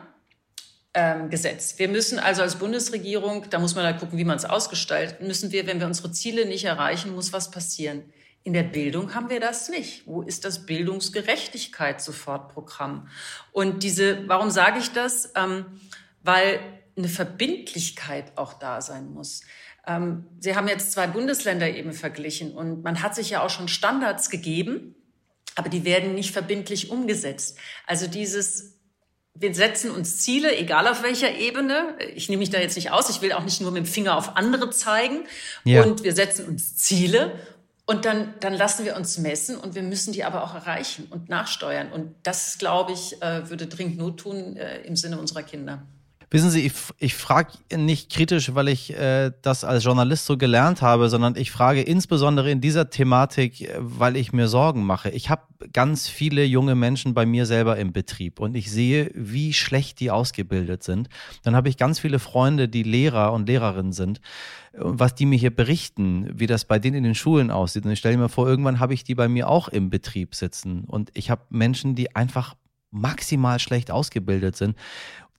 ähm, 0.94 1.30
Gesetz. 1.30 1.80
Wir 1.80 1.88
müssen 1.88 2.20
also 2.20 2.42
als 2.42 2.58
Bundesregierung, 2.58 3.50
da 3.50 3.60
muss 3.60 3.76
man 3.76 3.86
da 3.86 3.94
gucken, 3.94 4.18
wie 4.18 4.26
man 4.26 4.36
es 4.36 4.44
ausgestaltet, 4.46 5.22
müssen 5.22 5.52
wir, 5.52 5.66
wenn 5.66 5.80
wir 5.80 5.88
unsere 5.88 6.12
Ziele 6.12 6.46
nicht 6.46 6.66
erreichen, 6.66 7.16
muss 7.16 7.32
was 7.34 7.50
passieren. 7.50 8.04
In 8.44 8.52
der 8.54 8.64
Bildung 8.64 9.16
haben 9.16 9.30
wir 9.30 9.40
das 9.40 9.70
nicht. 9.70 10.06
Wo 10.08 10.24
ist 10.24 10.44
das 10.44 10.66
Bildungsgerechtigkeit-Sofortprogramm? 10.66 13.08
Und 13.52 13.84
diese, 13.84 14.28
warum 14.28 14.50
sage 14.50 14.80
ich 14.80 14.92
das? 14.92 15.32
Ähm, 15.36 15.80
weil 16.24 16.60
eine 16.98 17.08
Verbindlichkeit 17.08 18.34
auch 18.36 18.54
da 18.54 18.82
sein 18.82 19.14
muss. 19.14 19.44
Ähm, 19.88 20.26
Sie 20.40 20.56
haben 20.56 20.68
jetzt 20.68 20.92
zwei 20.92 21.08
Bundesländer 21.08 21.70
eben 21.70 21.94
verglichen 21.94 22.54
und 22.54 22.84
man 22.84 23.02
hat 23.02 23.16
sich 23.16 23.30
ja 23.30 23.44
auch 23.44 23.50
schon 23.50 23.68
Standards 23.68 24.30
gegeben, 24.30 24.96
aber 25.56 25.70
die 25.70 25.86
werden 25.86 26.16
nicht 26.16 26.32
verbindlich 26.32 26.90
umgesetzt. 26.90 27.58
Also 27.86 28.08
dieses 28.08 28.78
wir 29.34 29.56
setzen 29.56 29.92
uns 29.92 30.20
Ziele, 30.20 30.56
egal 30.58 30.88
auf 30.88 31.04
welcher 31.04 31.36
Ebene. 31.36 31.96
Ich 32.16 32.28
nehme 32.30 32.42
mich 32.42 32.50
da 32.50 32.60
jetzt 32.60 32.76
nicht 32.76 32.92
aus. 32.92 33.10
Ich 33.10 33.22
will 33.22 33.32
auch 33.32 33.44
nicht 33.44 33.62
nur 33.62 33.72
mit 33.72 33.86
dem 33.86 33.90
Finger 33.90 34.18
auf 34.18 34.36
andere 34.36 34.70
zeigen. 34.72 35.22
Ja. 35.64 35.84
Und 35.84 36.04
wir 36.04 36.14
setzen 36.14 36.46
uns 36.48 36.76
Ziele 36.76 37.40
und 37.86 38.06
dann, 38.06 38.34
dann 38.40 38.54
lassen 38.54 38.86
wir 38.86 38.96
uns 38.96 39.18
messen 39.18 39.58
und 39.58 39.74
wir 39.74 39.84
müssen 39.84 40.14
die 40.14 40.24
aber 40.24 40.44
auch 40.44 40.54
erreichen 40.54 41.08
und 41.10 41.30
nachsteuern. 41.30 41.92
Und 41.92 42.16
das, 42.24 42.58
glaube 42.58 42.92
ich, 42.92 43.22
äh, 43.22 43.50
würde 43.50 43.68
dringend 43.68 43.98
Not 43.98 44.20
tun 44.20 44.58
äh, 44.58 44.82
im 44.82 44.96
Sinne 44.96 45.20
unserer 45.20 45.44
Kinder. 45.44 45.84
Wissen 46.34 46.50
Sie, 46.50 46.66
ich, 46.66 46.74
ich 46.98 47.14
frage 47.14 47.52
nicht 47.76 48.10
kritisch, 48.10 48.56
weil 48.56 48.70
ich 48.70 48.98
äh, 48.98 49.34
das 49.42 49.66
als 49.66 49.84
Journalist 49.84 50.26
so 50.26 50.38
gelernt 50.38 50.82
habe, 50.82 51.10
sondern 51.10 51.36
ich 51.36 51.52
frage 51.52 51.82
insbesondere 51.82 52.50
in 52.50 52.62
dieser 52.62 52.90
Thematik, 52.90 53.60
äh, 53.60 53.76
weil 53.78 54.16
ich 54.16 54.32
mir 54.32 54.48
Sorgen 54.48 54.86
mache. 54.86 55.10
Ich 55.10 55.30
habe 55.30 55.42
ganz 55.74 56.08
viele 56.08 56.46
junge 56.46 56.76
Menschen 56.76 57.14
bei 57.14 57.26
mir 57.26 57.46
selber 57.46 57.76
im 57.76 57.92
Betrieb 57.92 58.40
und 58.40 58.56
ich 58.56 58.72
sehe, 58.72 59.12
wie 59.14 59.52
schlecht 59.52 60.00
die 60.00 60.10
ausgebildet 60.10 60.84
sind. 60.84 61.10
Dann 61.44 61.54
habe 61.54 61.68
ich 61.68 61.76
ganz 61.76 62.00
viele 62.00 62.18
Freunde, 62.18 62.70
die 62.70 62.84
Lehrer 62.84 63.34
und 63.34 63.50
Lehrerinnen 63.50 63.92
sind 63.92 64.22
und 64.72 65.02
was 65.02 65.14
die 65.16 65.26
mir 65.26 65.38
hier 65.38 65.54
berichten, 65.54 66.30
wie 66.34 66.48
das 66.48 66.64
bei 66.64 66.80
denen 66.80 66.96
in 66.96 67.04
den 67.04 67.16
Schulen 67.16 67.52
aussieht. 67.52 67.84
Und 67.84 67.92
ich 67.92 68.00
stelle 68.00 68.16
mir 68.16 68.30
vor, 68.30 68.48
irgendwann 68.48 68.80
habe 68.80 68.94
ich 68.94 69.04
die 69.04 69.16
bei 69.16 69.28
mir 69.28 69.50
auch 69.50 69.68
im 69.68 69.90
Betrieb 69.90 70.34
sitzen 70.34 70.86
und 70.86 71.12
ich 71.14 71.30
habe 71.30 71.42
Menschen, 71.50 71.94
die 71.94 72.16
einfach 72.16 72.56
maximal 72.90 73.60
schlecht 73.60 73.92
ausgebildet 73.92 74.56
sind 74.56 74.78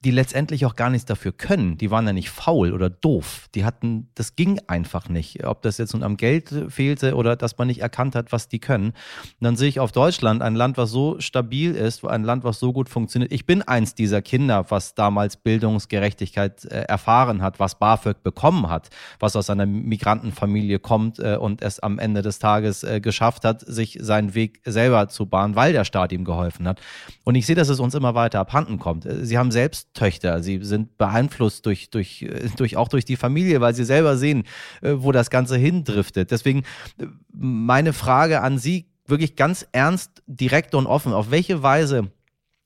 die 0.04 0.10
letztendlich 0.10 0.66
auch 0.66 0.74
gar 0.74 0.90
nichts 0.90 1.06
dafür 1.06 1.32
können. 1.32 1.78
Die 1.78 1.90
waren 1.90 2.06
ja 2.06 2.12
nicht 2.12 2.30
faul 2.30 2.72
oder 2.72 2.90
doof. 2.90 3.48
Die 3.54 3.64
hatten, 3.64 4.08
das 4.14 4.34
ging 4.34 4.60
einfach 4.66 5.08
nicht. 5.08 5.44
Ob 5.46 5.62
das 5.62 5.78
jetzt 5.78 5.92
nun 5.92 6.02
am 6.02 6.16
Geld 6.16 6.52
fehlte 6.68 7.14
oder 7.14 7.36
dass 7.36 7.56
man 7.56 7.68
nicht 7.68 7.80
erkannt 7.80 8.16
hat, 8.16 8.32
was 8.32 8.48
die 8.48 8.58
können. 8.58 8.88
Und 8.88 8.94
dann 9.40 9.56
sehe 9.56 9.68
ich 9.68 9.78
auf 9.78 9.92
Deutschland 9.92 10.42
ein 10.42 10.56
Land, 10.56 10.76
was 10.76 10.90
so 10.90 11.20
stabil 11.20 11.74
ist, 11.74 12.04
ein 12.04 12.24
Land, 12.24 12.42
was 12.42 12.58
so 12.58 12.72
gut 12.72 12.88
funktioniert. 12.88 13.32
Ich 13.32 13.46
bin 13.46 13.62
eins 13.62 13.94
dieser 13.94 14.22
Kinder, 14.22 14.66
was 14.70 14.94
damals 14.94 15.36
Bildungsgerechtigkeit 15.36 16.64
äh, 16.64 16.82
erfahren 16.82 17.40
hat, 17.40 17.60
was 17.60 17.78
BAföG 17.78 18.22
bekommen 18.24 18.68
hat, 18.68 18.88
was 19.20 19.36
aus 19.36 19.50
einer 19.50 19.66
Migrantenfamilie 19.66 20.80
kommt 20.80 21.20
äh, 21.20 21.36
und 21.36 21.62
es 21.62 21.78
am 21.78 22.00
Ende 22.00 22.22
des 22.22 22.40
Tages 22.40 22.82
äh, 22.82 23.00
geschafft 23.00 23.44
hat, 23.44 23.60
sich 23.60 23.98
seinen 24.00 24.34
Weg 24.34 24.60
selber 24.64 25.08
zu 25.08 25.26
bahnen, 25.26 25.54
weil 25.54 25.72
der 25.72 25.84
Staat 25.84 26.10
ihm 26.10 26.24
geholfen 26.24 26.66
hat. 26.66 26.80
Und 27.22 27.36
ich 27.36 27.46
sehe, 27.46 27.56
dass 27.56 27.68
es 27.68 27.78
uns 27.78 27.94
immer 27.94 28.16
weiter 28.16 28.40
abhanden 28.40 28.80
kommt. 28.80 29.06
Sie 29.22 29.38
haben 29.38 29.52
selbst 29.52 29.91
Töchter. 29.94 30.42
Sie 30.42 30.60
sind 30.62 30.96
beeinflusst 30.98 31.66
durch, 31.66 31.90
durch, 31.90 32.22
äh, 32.22 32.48
durch, 32.56 32.76
auch 32.76 32.88
durch 32.88 33.04
die 33.04 33.16
Familie, 33.16 33.60
weil 33.60 33.74
sie 33.74 33.84
selber 33.84 34.16
sehen, 34.16 34.44
äh, 34.80 34.94
wo 34.96 35.12
das 35.12 35.30
Ganze 35.30 35.56
hindriftet. 35.56 36.30
Deswegen 36.30 36.60
äh, 36.98 37.06
meine 37.32 37.92
Frage 37.92 38.40
an 38.40 38.58
Sie 38.58 38.86
wirklich 39.06 39.36
ganz 39.36 39.66
ernst, 39.72 40.22
direkt 40.26 40.74
und 40.74 40.86
offen. 40.86 41.12
Auf 41.12 41.30
welche 41.30 41.62
Weise 41.62 42.10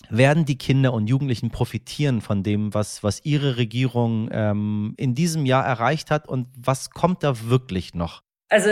werden 0.09 0.45
die 0.45 0.59
Kinder 0.59 0.93
und 0.93 1.09
Jugendlichen 1.09 1.51
profitieren 1.51 2.21
von 2.21 2.43
dem, 2.43 2.75
was, 2.75 3.03
was 3.03 3.25
ihre 3.25 3.57
Regierung 3.57 4.29
ähm, 4.31 4.95
in 4.97 5.15
diesem 5.15 5.47
Jahr 5.47 5.65
erreicht 5.65 6.11
hat 6.11 6.29
und 6.29 6.49
was 6.57 6.91
kommt 6.91 7.23
da 7.23 7.49
wirklich 7.49 7.95
noch? 7.95 8.23
Also 8.49 8.71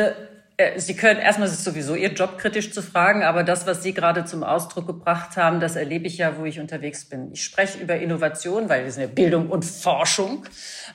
äh, 0.57 0.79
Sie 0.79 0.95
können 0.95 1.21
erstmal 1.21 1.49
ist 1.49 1.55
es 1.55 1.65
sowieso 1.65 1.95
Ihr 1.95 2.13
Job 2.13 2.39
kritisch 2.39 2.73
zu 2.73 2.83
fragen, 2.83 3.23
aber 3.25 3.43
das, 3.43 3.67
was 3.67 3.83
Sie 3.83 3.93
gerade 3.93 4.25
zum 4.25 4.45
Ausdruck 4.45 4.87
gebracht 4.87 5.37
haben, 5.37 5.59
das 5.59 5.75
erlebe 5.75 6.07
ich 6.07 6.19
ja, 6.19 6.39
wo 6.39 6.45
ich 6.45 6.61
unterwegs 6.61 7.05
bin. 7.07 7.33
Ich 7.33 7.43
spreche 7.43 7.79
über 7.79 7.97
Innovation, 7.97 8.69
weil 8.69 8.85
wir 8.85 8.93
sind 8.93 9.03
ja 9.03 9.09
Bildung 9.09 9.51
und 9.51 9.65
Forschung. 9.65 10.47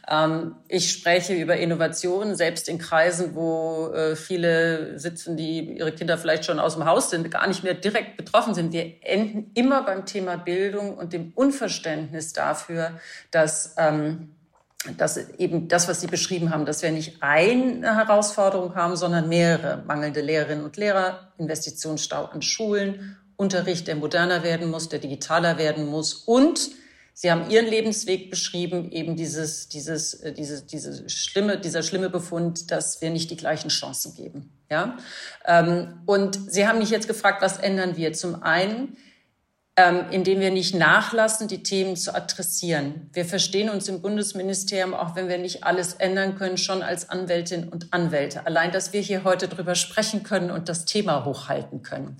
Ähm, 0.10 0.56
ich 0.69 0.91
spreche 0.91 1.34
über 1.34 1.58
Innovation, 1.58 2.36
selbst 2.36 2.69
in 2.69 2.78
Kreisen, 2.78 3.36
wo 3.36 3.91
äh, 3.93 4.15
viele 4.15 4.98
sitzen, 4.98 5.36
die 5.36 5.78
ihre 5.78 5.91
Kinder 5.91 6.17
vielleicht 6.17 6.45
schon 6.45 6.60
aus 6.60 6.76
dem 6.76 6.86
Haus 6.86 7.10
sind, 7.10 7.30
gar 7.30 7.48
nicht 7.48 7.63
mehr 7.63 7.74
direkt 7.74 8.15
betroffen 8.15 8.54
sind. 8.54 8.72
Wir 8.72 8.93
enden 9.02 9.52
immer 9.56 9.84
beim 9.84 10.06
Thema 10.06 10.38
Bildung 10.38 10.95
und 10.95 11.12
dem 11.12 11.34
Unverständnis 11.36 12.32
dafür, 12.32 13.00
dass 13.32 13.76
ähm, 13.78 14.36
dass 14.98 15.18
eben 15.38 15.68
das, 15.68 15.88
was 15.88 16.02
Sie 16.02 16.08
beschrieben 16.08 16.52
haben, 16.52 16.65
dass 16.65 16.82
wir 16.82 16.92
nicht 16.92 17.18
eine 17.22 17.96
Herausforderung 17.96 18.76
haben, 18.76 18.96
sondern 18.96 19.28
mehrere. 19.28 19.84
Mangelnde 19.86 20.22
Lehrerinnen 20.22 20.63
und 20.63 20.78
Lehrer, 20.78 21.34
Investitionsstau 21.38 22.26
an 22.26 22.42
Schulen, 22.42 23.18
Unterricht, 23.36 23.88
der 23.88 23.96
moderner 23.96 24.44
werden 24.44 24.70
muss, 24.70 24.89
der 24.89 25.00
digitaler 25.00 25.58
werden 25.58 25.88
muss 25.88 26.13
und 26.13 26.72
Sie 27.22 27.30
haben 27.30 27.50
Ihren 27.50 27.65
Lebensweg 27.65 28.30
beschrieben, 28.30 28.94
eben 28.94 29.18
dieses, 29.18 29.68
dieses, 29.68 30.13
äh, 30.13 30.32
diese, 30.32 30.65
diese 30.65 31.10
schlimme, 31.10 31.60
dieser 31.60 31.84
schlimme 31.84 32.10
Befund, 32.10 32.72
dass 32.72 33.02
wir 33.02 33.10
nicht 33.10 33.30
die 33.30 33.36
gleichen 33.36 33.68
Chancen 33.68 34.15
geben. 34.15 34.54
Ja? 34.72 34.98
Ähm, 35.46 36.00
und 36.06 36.39
Sie 36.50 36.65
haben 36.65 36.80
mich 36.80 36.92
jetzt 36.92 37.10
gefragt, 37.10 37.42
was 37.42 37.58
ändern 37.58 37.98
wir? 37.98 38.13
Zum 38.13 38.42
einen, 38.42 38.96
indem 40.12 40.39
wir 40.39 40.52
nicht 40.52 40.76
nachlassen, 40.76 41.48
die 41.48 41.63
Themen 41.63 41.96
zu 41.96 42.13
adressieren. 42.13 43.10
Wir 43.13 43.26
verstehen 43.26 43.70
uns 43.70 43.88
im 43.88 44.02
Bundesministerium, 44.02 44.94
auch 44.94 45.15
wenn 45.15 45.30
wir 45.30 45.38
nicht 45.38 45.63
alles 45.63 45.94
ändern 45.94 46.36
können, 46.38 46.58
schon 46.58 46.82
als 46.82 47.10
Anwältin 47.10 47.70
und 47.70 47.94
Anwälte. 47.94 48.46
Allein, 48.46 48.72
dass 48.72 48.94
wir 48.94 49.02
hier 49.02 49.24
heute 49.24 49.48
drüber 49.48 49.76
sprechen 49.76 50.24
können 50.24 50.52
und 50.52 50.70
das 50.70 50.86
Thema 50.86 51.24
hochhalten 51.26 51.82
können. 51.82 52.18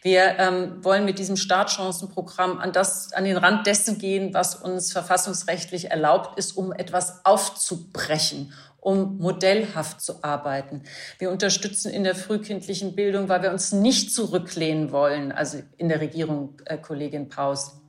Wir 0.00 0.38
ähm, 0.38 0.84
wollen 0.84 1.04
mit 1.04 1.18
diesem 1.18 1.36
Startchancenprogramm 1.36 2.58
an, 2.58 2.72
das, 2.72 3.12
an 3.12 3.24
den 3.24 3.36
Rand 3.36 3.66
dessen 3.66 3.98
gehen, 3.98 4.32
was 4.32 4.54
uns 4.54 4.92
verfassungsrechtlich 4.92 5.90
erlaubt 5.90 6.38
ist, 6.38 6.56
um 6.56 6.72
etwas 6.72 7.24
aufzubrechen 7.24 8.52
um 8.82 9.18
modellhaft 9.18 10.00
zu 10.00 10.24
arbeiten. 10.24 10.82
Wir 11.20 11.30
unterstützen 11.30 11.92
in 11.92 12.02
der 12.02 12.16
frühkindlichen 12.16 12.96
Bildung, 12.96 13.28
weil 13.28 13.42
wir 13.42 13.52
uns 13.52 13.70
nicht 13.70 14.12
zurücklehnen 14.12 14.90
wollen, 14.90 15.30
also 15.30 15.62
in 15.78 15.88
der 15.88 16.00
Regierung, 16.00 16.60
äh, 16.64 16.78
Kollegin 16.78 17.28
Paus. 17.28 17.80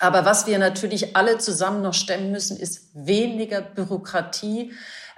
Aber 0.00 0.24
was 0.24 0.48
wir 0.48 0.58
natürlich 0.58 1.16
alle 1.16 1.38
zusammen 1.38 1.80
noch 1.80 1.94
stemmen 1.94 2.32
müssen, 2.32 2.56
ist 2.56 2.90
weniger 2.92 3.60
Bürokratie, 3.60 4.72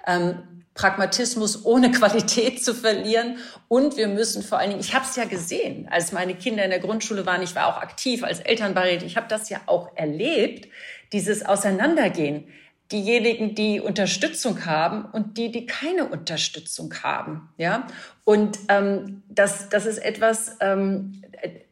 ähm, 0.06 0.64
Pragmatismus 0.74 1.64
ohne 1.64 1.90
Qualität 1.90 2.62
zu 2.62 2.74
verlieren. 2.74 3.38
Und 3.66 3.96
wir 3.96 4.08
müssen 4.08 4.42
vor 4.42 4.58
allen 4.58 4.70
Dingen, 4.70 4.82
ich 4.82 4.94
habe 4.94 5.06
es 5.06 5.16
ja 5.16 5.24
gesehen, 5.24 5.88
als 5.90 6.12
meine 6.12 6.34
Kinder 6.34 6.64
in 6.64 6.70
der 6.70 6.80
Grundschule 6.80 7.24
waren, 7.24 7.42
ich 7.42 7.54
war 7.54 7.68
auch 7.68 7.80
aktiv 7.80 8.22
als 8.24 8.40
Elternbeirätin, 8.40 9.08
ich 9.08 9.16
habe 9.16 9.26
das 9.26 9.48
ja 9.48 9.62
auch 9.64 9.96
erlebt, 9.96 10.68
dieses 11.14 11.46
Auseinandergehen 11.46 12.46
diejenigen, 12.92 13.54
die 13.54 13.80
Unterstützung 13.80 14.64
haben 14.64 15.04
und 15.04 15.36
die, 15.36 15.50
die 15.50 15.66
keine 15.66 16.06
Unterstützung 16.06 16.94
haben. 17.02 17.48
Ja, 17.58 17.86
und 18.24 18.58
ähm, 18.68 19.22
das, 19.28 19.68
das 19.68 19.86
ist 19.86 19.98
etwas, 19.98 20.56
ähm, 20.60 21.22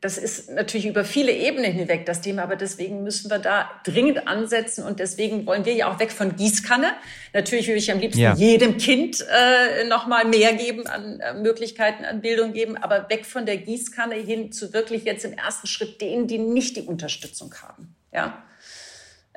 das 0.01 0.19
ist 0.19 0.51
natürlich 0.51 0.87
über 0.87 1.05
viele 1.05 1.33
Ebenen 1.33 1.73
hinweg 1.73 2.07
das 2.07 2.21
Thema, 2.21 2.43
aber 2.43 2.57
deswegen 2.57 3.03
müssen 3.03 3.31
wir 3.31 3.39
da 3.39 3.71
dringend 3.85 4.29
ansetzen 4.29 4.85
und 4.85 5.01
deswegen 5.01 5.47
wollen 5.47 5.65
wir 5.65 5.75
ja 5.75 5.93
auch 5.93 5.99
weg 5.99 6.13
von 6.13 6.37
Gießkanne. 6.37 6.89
Natürlich 7.33 7.67
würde 7.67 7.79
ich 7.79 7.91
am 7.91 7.99
liebsten 7.99 8.21
ja. 8.21 8.35
jedem 8.35 8.77
Kind 8.77 9.21
äh, 9.23 9.87
noch 9.89 10.07
mal 10.07 10.25
mehr 10.25 10.53
geben 10.53 10.87
an 10.87 11.21
äh, 11.21 11.35
Möglichkeiten 11.35 12.05
an 12.05 12.21
Bildung 12.21 12.53
geben, 12.53 12.77
aber 12.77 13.09
weg 13.09 13.27
von 13.27 13.47
der 13.47 13.57
Gießkanne 13.57 14.15
hin 14.15 14.53
zu 14.53 14.73
wirklich 14.73 15.05
jetzt 15.05 15.25
im 15.25 15.33
ersten 15.33 15.67
Schritt 15.67 16.01
denen, 16.01 16.27
die 16.27 16.39
nicht 16.39 16.77
die 16.77 16.83
Unterstützung 16.83 17.55
haben. 17.63 17.95
Ja. 18.13 18.43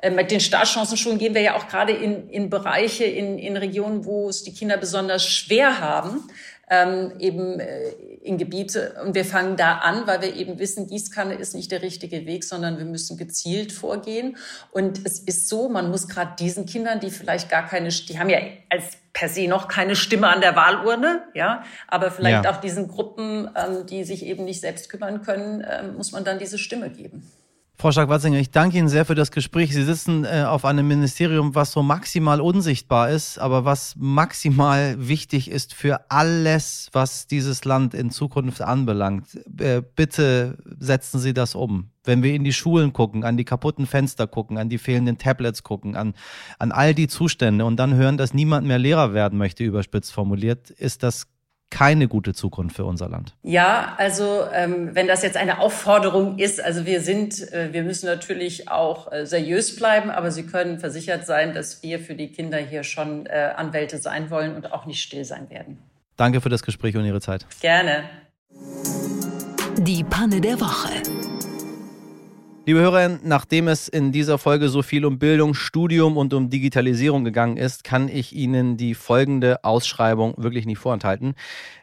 Äh, 0.02 0.10
mit 0.10 0.30
den 0.30 0.40
Startchancenschulen 0.40 1.18
gehen 1.18 1.34
wir 1.34 1.42
ja 1.42 1.56
auch 1.56 1.68
gerade 1.68 1.92
in, 1.92 2.28
in 2.30 2.50
Bereiche, 2.50 3.04
in, 3.04 3.38
in 3.38 3.56
Regionen, 3.56 4.04
wo 4.04 4.28
es 4.28 4.42
die 4.42 4.54
Kinder 4.54 4.76
besonders 4.76 5.26
schwer 5.26 5.80
haben, 5.80 6.28
ähm, 6.70 7.12
eben 7.18 7.58
äh, 7.60 7.90
in 8.22 8.38
Gebiete. 8.38 8.94
Und 9.04 9.14
wir 9.14 9.24
fangen 9.24 9.56
da 9.56 9.78
an, 9.78 10.06
weil 10.06 10.22
wir 10.22 10.36
eben 10.36 10.58
wissen, 10.58 10.86
Gießkanne 10.86 11.34
ist 11.34 11.54
nicht 11.54 11.72
der 11.72 11.82
richtige 11.82 12.26
Weg, 12.26 12.44
sondern 12.44 12.78
wir 12.78 12.84
müssen 12.84 13.16
gezielt 13.16 13.72
vorgehen. 13.72 14.36
Und 14.70 15.04
es 15.04 15.18
ist 15.18 15.48
so, 15.48 15.68
man 15.68 15.90
muss 15.90 16.08
gerade 16.08 16.36
diesen 16.38 16.66
Kindern, 16.66 17.00
die 17.00 17.10
vielleicht 17.10 17.50
gar 17.50 17.66
keine, 17.66 17.88
die 17.88 18.18
haben 18.18 18.30
ja 18.30 18.38
als 18.70 18.98
per 19.12 19.28
se 19.28 19.48
noch 19.48 19.66
keine 19.68 19.96
Stimme 19.96 20.28
an 20.28 20.40
der 20.40 20.54
Wahlurne, 20.54 21.24
ja, 21.34 21.64
aber 21.88 22.12
vielleicht 22.12 22.44
ja. 22.44 22.52
auch 22.52 22.60
diesen 22.60 22.86
Gruppen, 22.86 23.50
ähm, 23.56 23.84
die 23.86 24.04
sich 24.04 24.24
eben 24.24 24.44
nicht 24.44 24.60
selbst 24.60 24.88
kümmern 24.88 25.22
können, 25.22 25.66
ähm, 25.68 25.96
muss 25.96 26.12
man 26.12 26.24
dann 26.24 26.38
diese 26.38 26.58
Stimme 26.58 26.90
geben. 26.90 27.28
Frau 27.80 27.92
Stark-Watzinger, 27.92 28.38
ich 28.38 28.50
danke 28.50 28.76
Ihnen 28.76 28.90
sehr 28.90 29.06
für 29.06 29.14
das 29.14 29.30
Gespräch. 29.30 29.72
Sie 29.72 29.84
sitzen 29.84 30.26
äh, 30.26 30.44
auf 30.46 30.66
einem 30.66 30.86
Ministerium, 30.86 31.54
was 31.54 31.72
so 31.72 31.82
maximal 31.82 32.42
unsichtbar 32.42 33.08
ist, 33.08 33.38
aber 33.38 33.64
was 33.64 33.94
maximal 33.96 34.96
wichtig 34.98 35.50
ist 35.50 35.72
für 35.72 36.10
alles, 36.10 36.90
was 36.92 37.26
dieses 37.26 37.64
Land 37.64 37.94
in 37.94 38.10
Zukunft 38.10 38.60
anbelangt. 38.60 39.28
Äh, 39.58 39.80
bitte 39.96 40.58
setzen 40.78 41.20
Sie 41.20 41.32
das 41.32 41.54
um. 41.54 41.88
Wenn 42.04 42.22
wir 42.22 42.34
in 42.34 42.44
die 42.44 42.52
Schulen 42.52 42.92
gucken, 42.92 43.24
an 43.24 43.38
die 43.38 43.46
kaputten 43.46 43.86
Fenster 43.86 44.26
gucken, 44.26 44.58
an 44.58 44.68
die 44.68 44.76
fehlenden 44.76 45.16
Tablets 45.16 45.62
gucken, 45.62 45.96
an, 45.96 46.12
an 46.58 46.72
all 46.72 46.94
die 46.94 47.08
Zustände 47.08 47.64
und 47.64 47.78
dann 47.78 47.94
hören, 47.94 48.18
dass 48.18 48.34
niemand 48.34 48.66
mehr 48.66 48.78
Lehrer 48.78 49.14
werden 49.14 49.38
möchte, 49.38 49.64
überspitzt 49.64 50.12
formuliert, 50.12 50.68
ist 50.68 51.02
das 51.02 51.28
keine 51.70 52.08
gute 52.08 52.34
Zukunft 52.34 52.76
für 52.76 52.84
unser 52.84 53.08
Land. 53.08 53.34
Ja, 53.42 53.94
also 53.96 54.44
ähm, 54.52 54.90
wenn 54.94 55.06
das 55.06 55.22
jetzt 55.22 55.36
eine 55.36 55.60
Aufforderung 55.60 56.38
ist, 56.38 56.62
also 56.62 56.84
wir 56.84 57.00
sind, 57.00 57.52
äh, 57.52 57.72
wir 57.72 57.82
müssen 57.82 58.06
natürlich 58.06 58.68
auch 58.68 59.10
äh, 59.12 59.24
seriös 59.24 59.76
bleiben, 59.76 60.10
aber 60.10 60.30
Sie 60.30 60.44
können 60.44 60.78
versichert 60.78 61.26
sein, 61.26 61.54
dass 61.54 61.82
wir 61.82 62.00
für 62.00 62.14
die 62.14 62.28
Kinder 62.28 62.58
hier 62.58 62.82
schon 62.82 63.26
äh, 63.26 63.52
Anwälte 63.56 63.98
sein 63.98 64.30
wollen 64.30 64.54
und 64.54 64.72
auch 64.72 64.86
nicht 64.86 65.02
still 65.02 65.24
sein 65.24 65.48
werden. 65.48 65.78
Danke 66.16 66.40
für 66.40 66.48
das 66.50 66.62
Gespräch 66.62 66.96
und 66.96 67.04
Ihre 67.04 67.20
Zeit. 67.20 67.46
Gerne. 67.60 68.04
Die 69.78 70.04
Panne 70.04 70.40
der 70.40 70.60
Woche. 70.60 70.90
Liebe 72.70 72.82
Hörer, 72.82 73.18
nachdem 73.24 73.66
es 73.66 73.88
in 73.88 74.12
dieser 74.12 74.38
Folge 74.38 74.68
so 74.68 74.82
viel 74.82 75.04
um 75.04 75.18
Bildung, 75.18 75.54
Studium 75.54 76.16
und 76.16 76.32
um 76.32 76.50
Digitalisierung 76.50 77.24
gegangen 77.24 77.56
ist, 77.56 77.82
kann 77.82 78.08
ich 78.08 78.32
Ihnen 78.32 78.76
die 78.76 78.94
folgende 78.94 79.64
Ausschreibung 79.64 80.34
wirklich 80.36 80.66
nicht 80.66 80.78
vorenthalten. 80.78 81.34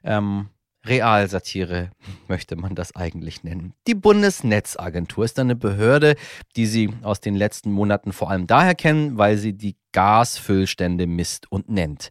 Ähm, 0.06 0.48
Realsatire 0.86 1.92
möchte 2.28 2.56
man 2.56 2.76
das 2.76 2.96
eigentlich 2.96 3.44
nennen. 3.44 3.74
Die 3.88 3.96
Bundesnetzagentur 3.96 5.26
ist 5.26 5.40
eine 5.40 5.56
Behörde, 5.56 6.16
die 6.56 6.66
Sie 6.66 6.90
aus 7.02 7.20
den 7.20 7.36
letzten 7.36 7.72
Monaten 7.72 8.14
vor 8.14 8.30
allem 8.30 8.48
daher 8.48 8.76
kennen, 8.76 9.18
weil 9.18 9.38
sie 9.38 9.54
die 9.54 9.76
Gasfüllstände 9.92 11.08
misst 11.08 11.52
und 11.52 11.70
nennt. 11.70 12.10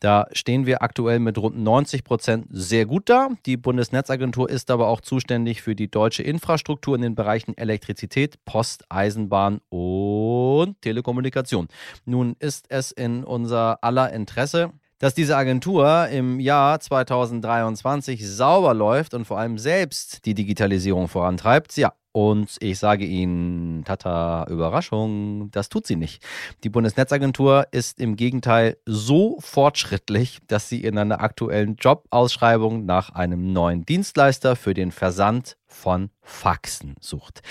Da 0.00 0.26
stehen 0.32 0.64
wir 0.64 0.82
aktuell 0.82 1.18
mit 1.18 1.36
rund 1.36 1.58
90 1.58 2.02
Prozent 2.02 2.46
sehr 2.50 2.86
gut 2.86 3.10
da. 3.10 3.28
Die 3.44 3.58
Bundesnetzagentur 3.58 4.48
ist 4.48 4.70
aber 4.70 4.88
auch 4.88 5.02
zuständig 5.02 5.60
für 5.60 5.74
die 5.74 5.90
deutsche 5.90 6.22
Infrastruktur 6.22 6.96
in 6.96 7.02
den 7.02 7.14
Bereichen 7.14 7.56
Elektrizität, 7.56 8.42
Post, 8.46 8.84
Eisenbahn 8.88 9.60
und 9.68 10.80
Telekommunikation. 10.80 11.68
Nun 12.06 12.36
ist 12.38 12.66
es 12.70 12.90
in 12.90 13.22
unser 13.22 13.84
aller 13.84 14.12
Interesse, 14.12 14.72
dass 14.98 15.14
diese 15.14 15.36
Agentur 15.36 16.08
im 16.08 16.40
Jahr 16.40 16.80
2023 16.80 18.26
sauber 18.26 18.74
läuft 18.74 19.14
und 19.14 19.24
vor 19.24 19.38
allem 19.38 19.58
selbst 19.58 20.24
die 20.24 20.34
Digitalisierung 20.34 21.08
vorantreibt, 21.08 21.76
ja. 21.76 21.92
Und 22.12 22.56
ich 22.60 22.78
sage 22.78 23.04
Ihnen, 23.04 23.84
tata, 23.84 24.46
Überraschung, 24.48 25.50
das 25.50 25.68
tut 25.68 25.86
sie 25.86 25.96
nicht. 25.96 26.24
Die 26.64 26.70
Bundesnetzagentur 26.70 27.66
ist 27.72 28.00
im 28.00 28.16
Gegenteil 28.16 28.78
so 28.86 29.36
fortschrittlich, 29.40 30.38
dass 30.46 30.70
sie 30.70 30.82
in 30.82 30.96
einer 30.96 31.20
aktuellen 31.20 31.76
Jobausschreibung 31.76 32.86
nach 32.86 33.10
einem 33.10 33.52
neuen 33.52 33.84
Dienstleister 33.84 34.56
für 34.56 34.72
den 34.72 34.92
Versand 34.92 35.58
von 35.66 36.08
Faxen 36.22 36.94
sucht. 37.00 37.42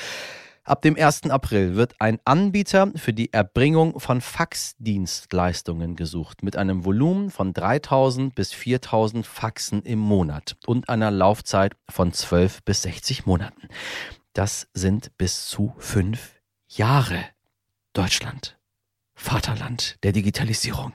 Ab 0.68 0.82
dem 0.82 0.98
1. 0.98 1.30
April 1.30 1.76
wird 1.76 1.94
ein 2.02 2.20
Anbieter 2.26 2.92
für 2.96 3.14
die 3.14 3.32
Erbringung 3.32 4.00
von 4.00 4.20
Faxdienstleistungen 4.20 5.96
gesucht 5.96 6.42
mit 6.42 6.56
einem 6.56 6.86
Volumen 6.86 7.30
von 7.30 7.54
3000 7.54 8.34
bis 8.34 8.52
4000 8.52 9.28
Faxen 9.28 9.84
im 9.84 10.00
Monat 10.00 10.58
und 10.66 10.90
einer 10.90 11.12
Laufzeit 11.12 11.76
von 11.88 12.12
12 12.12 12.64
bis 12.64 12.82
60 12.82 13.28
Monaten. 13.28 13.70
Das 14.34 14.68
sind 14.74 15.16
bis 15.20 15.46
zu 15.46 15.76
fünf 15.78 16.42
Jahre. 16.68 17.24
Deutschland, 17.94 18.58
Vaterland 19.14 20.00
der 20.02 20.14
Digitalisierung. 20.14 20.94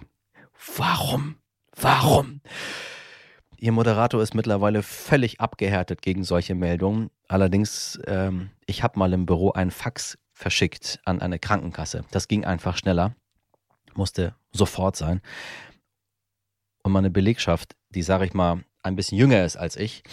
Warum? 0.76 1.36
Warum? 1.76 2.40
Ihr 3.62 3.72
Moderator 3.72 4.22
ist 4.22 4.34
mittlerweile 4.34 4.82
völlig 4.82 5.38
abgehärtet 5.38 6.00
gegen 6.00 6.24
solche 6.24 6.54
Meldungen. 6.54 7.10
Allerdings, 7.28 8.00
ähm, 8.06 8.48
ich 8.64 8.82
habe 8.82 8.98
mal 8.98 9.12
im 9.12 9.26
Büro 9.26 9.52
einen 9.52 9.70
Fax 9.70 10.16
verschickt 10.32 10.98
an 11.04 11.20
eine 11.20 11.38
Krankenkasse. 11.38 12.04
Das 12.10 12.26
ging 12.26 12.46
einfach 12.46 12.78
schneller, 12.78 13.14
musste 13.92 14.34
sofort 14.50 14.96
sein. 14.96 15.20
Und 16.82 16.92
meine 16.92 17.10
Belegschaft, 17.10 17.76
die, 17.90 18.02
sage 18.02 18.24
ich 18.24 18.32
mal, 18.32 18.64
ein 18.82 18.96
bisschen 18.96 19.18
jünger 19.18 19.44
ist 19.44 19.58
als 19.58 19.76
ich, 19.76 20.04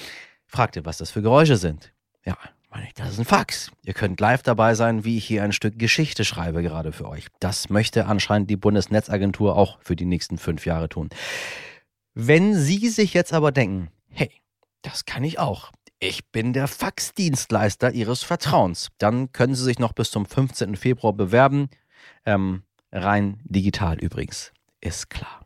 fragte, 0.46 0.84
was 0.84 0.98
das 0.98 1.12
für 1.12 1.22
Geräusche 1.22 1.56
sind. 1.56 1.94
Ja, 2.26 2.38
meine 2.70 2.88
ich, 2.88 2.96
das 2.96 3.12
ist 3.12 3.20
ein 3.20 3.24
Fax. 3.26 3.72
Ihr 3.82 3.94
könnt 3.94 4.20
live 4.20 4.44
dabei 4.44 4.76
sein, 4.76 5.06
wie 5.06 5.18
ich 5.18 5.26
hier 5.26 5.44
ein 5.44 5.54
Stück 5.54 5.80
Geschichte 5.80 6.26
schreibe, 6.26 6.64
gerade 6.64 6.92
für 6.92 7.08
euch. 7.08 7.28
Das 7.40 7.70
möchte 7.70 8.08
anscheinend 8.08 8.50
die 8.50 8.58
Bundesnetzagentur 8.58 9.56
auch 9.56 9.80
für 9.80 9.96
die 9.96 10.04
nächsten 10.04 10.38
fünf 10.38 10.66
Jahre 10.66 10.90
tun. 10.90 11.08
Wenn 12.20 12.56
Sie 12.56 12.90
sich 12.90 13.14
jetzt 13.14 13.32
aber 13.32 13.52
denken, 13.52 13.92
hey, 14.10 14.32
das 14.82 15.06
kann 15.06 15.24
ich 15.24 15.38
auch. 15.38 15.72
Ich 16.00 16.32
bin 16.32 16.52
der 16.52 16.68
Faxdienstleister 16.68 17.92
Ihres 17.92 18.24
Vertrauens. 18.24 18.90
Dann 18.98 19.32
können 19.34 19.54
Sie 19.54 19.64
sich 19.64 19.78
noch 19.78 19.94
bis 19.94 20.10
zum 20.10 20.26
15. 20.26 20.78
Februar 20.78 21.14
bewerben. 21.14 21.70
Ähm, 22.26 22.64
rein 22.92 23.40
digital 23.44 24.00
übrigens. 24.00 24.52
Ist 24.82 25.12
klar. 25.12 25.46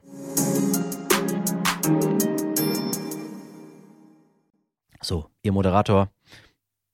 So, 5.02 5.30
Ihr 5.44 5.52
Moderator 5.52 6.10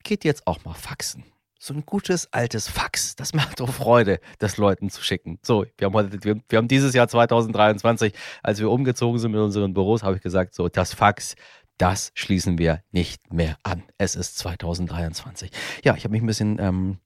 geht 0.01 0.23
jetzt 0.23 0.47
auch 0.47 0.65
mal 0.65 0.73
faxen 0.73 1.23
so 1.59 1.73
ein 1.73 1.85
gutes 1.85 2.31
altes 2.31 2.67
Fax. 2.67 3.15
Das 3.15 3.33
macht 3.33 3.59
doch 3.59 3.69
Freude, 3.69 4.19
das 4.39 4.57
Leuten 4.57 4.89
zu 4.89 5.01
schicken. 5.01 5.39
So, 5.43 5.65
wir 5.77 5.85
haben, 5.85 5.93
heute, 5.93 6.23
wir, 6.23 6.39
wir 6.49 6.57
haben 6.57 6.67
dieses 6.67 6.93
Jahr 6.93 7.07
2023, 7.07 8.13
als 8.43 8.59
wir 8.59 8.69
umgezogen 8.69 9.19
sind 9.19 9.31
mit 9.31 9.41
unseren 9.41 9.73
Büros, 9.73 10.03
habe 10.03 10.15
ich 10.15 10.21
gesagt, 10.21 10.53
so, 10.53 10.69
das 10.69 10.93
Fax, 10.93 11.35
das 11.77 12.11
schließen 12.15 12.57
wir 12.57 12.81
nicht 12.91 13.33
mehr 13.33 13.57
an. 13.63 13.83
Es 13.97 14.15
ist 14.15 14.37
2023. 14.39 15.51
Ja, 15.83 15.95
ich 15.95 16.03
habe 16.03 16.11
mich 16.11 16.21
ein 16.21 16.27
bisschen, 16.27 16.57
ähm, 16.59 16.97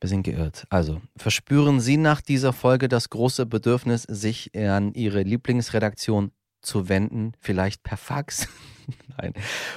bisschen 0.00 0.22
geirrt. 0.22 0.66
Also, 0.70 1.00
verspüren 1.16 1.80
Sie 1.80 1.96
nach 1.96 2.20
dieser 2.20 2.52
Folge 2.52 2.88
das 2.88 3.10
große 3.10 3.46
Bedürfnis, 3.46 4.02
sich 4.02 4.56
an 4.56 4.92
Ihre 4.94 5.22
Lieblingsredaktion 5.22 6.32
zu 6.60 6.88
wenden, 6.88 7.32
vielleicht 7.40 7.82
per 7.82 7.96
Fax? 7.96 8.48
Nein. 9.18 9.32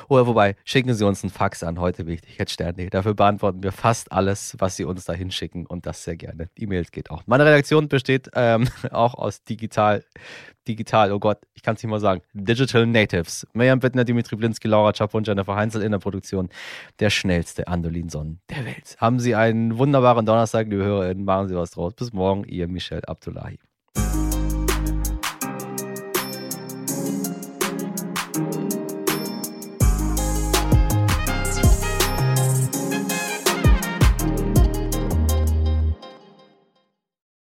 Oder 0.08 0.28
wobei, 0.28 0.56
schicken 0.66 0.94
Sie 0.94 1.06
uns 1.06 1.24
einen 1.24 1.32
Fax 1.32 1.64
an, 1.64 1.80
heute 1.80 2.06
wichtig, 2.08 2.38
jetzt 2.38 2.52
Sterne. 2.52 2.90
Dafür 2.90 3.14
beantworten 3.14 3.64
wir 3.64 3.72
fast 3.72 4.12
alles, 4.12 4.56
was 4.60 4.76
Sie 4.76 4.84
uns 4.84 5.06
da 5.06 5.14
hinschicken 5.14 5.66
und 5.66 5.86
das 5.86 6.04
sehr 6.04 6.18
gerne. 6.18 6.50
E-Mails 6.56 6.92
geht 6.92 7.10
auch. 7.10 7.24
Meine 7.26 7.46
Redaktion 7.46 7.88
besteht 7.88 8.30
ähm, 8.36 8.68
auch 8.92 9.16
aus 9.16 9.44
digital, 9.44 10.04
digital, 10.68 11.12
oh 11.12 11.20
Gott, 11.20 11.40
ich 11.54 11.64
kann 11.64 11.76
es 11.76 11.84
nicht 11.84 11.90
mal 11.90 12.00
sagen, 12.00 12.22
Digital 12.34 12.86
Natives. 12.86 13.48
Miriam 13.54 13.80
Bittner, 13.80 14.04
Dimitri 14.04 14.36
Blinski, 14.36 14.68
Laura 14.68 14.94
Czap 14.94 15.14
und 15.14 15.28
Jennifer 15.28 15.56
Heinzel 15.56 15.82
in 15.82 15.92
der 15.92 16.00
Produktion. 16.00 16.50
Der 17.00 17.10
schnellste 17.10 17.68
Andolin-Sonnen 17.68 18.42
der 18.50 18.66
Welt. 18.66 18.96
Haben 19.00 19.20
Sie 19.20 19.36
einen 19.36 19.78
wunderbaren 19.78 20.26
Donnerstag, 20.26 20.68
liebe 20.68 20.84
HörerInnen. 20.84 21.24
Machen 21.24 21.48
Sie 21.48 21.56
was 21.56 21.72
draus. 21.72 21.94
Bis 21.94 22.14
morgen, 22.14 22.44
Ihr 22.46 22.68
Michel 22.68 23.04
Abdullahi. 23.06 23.60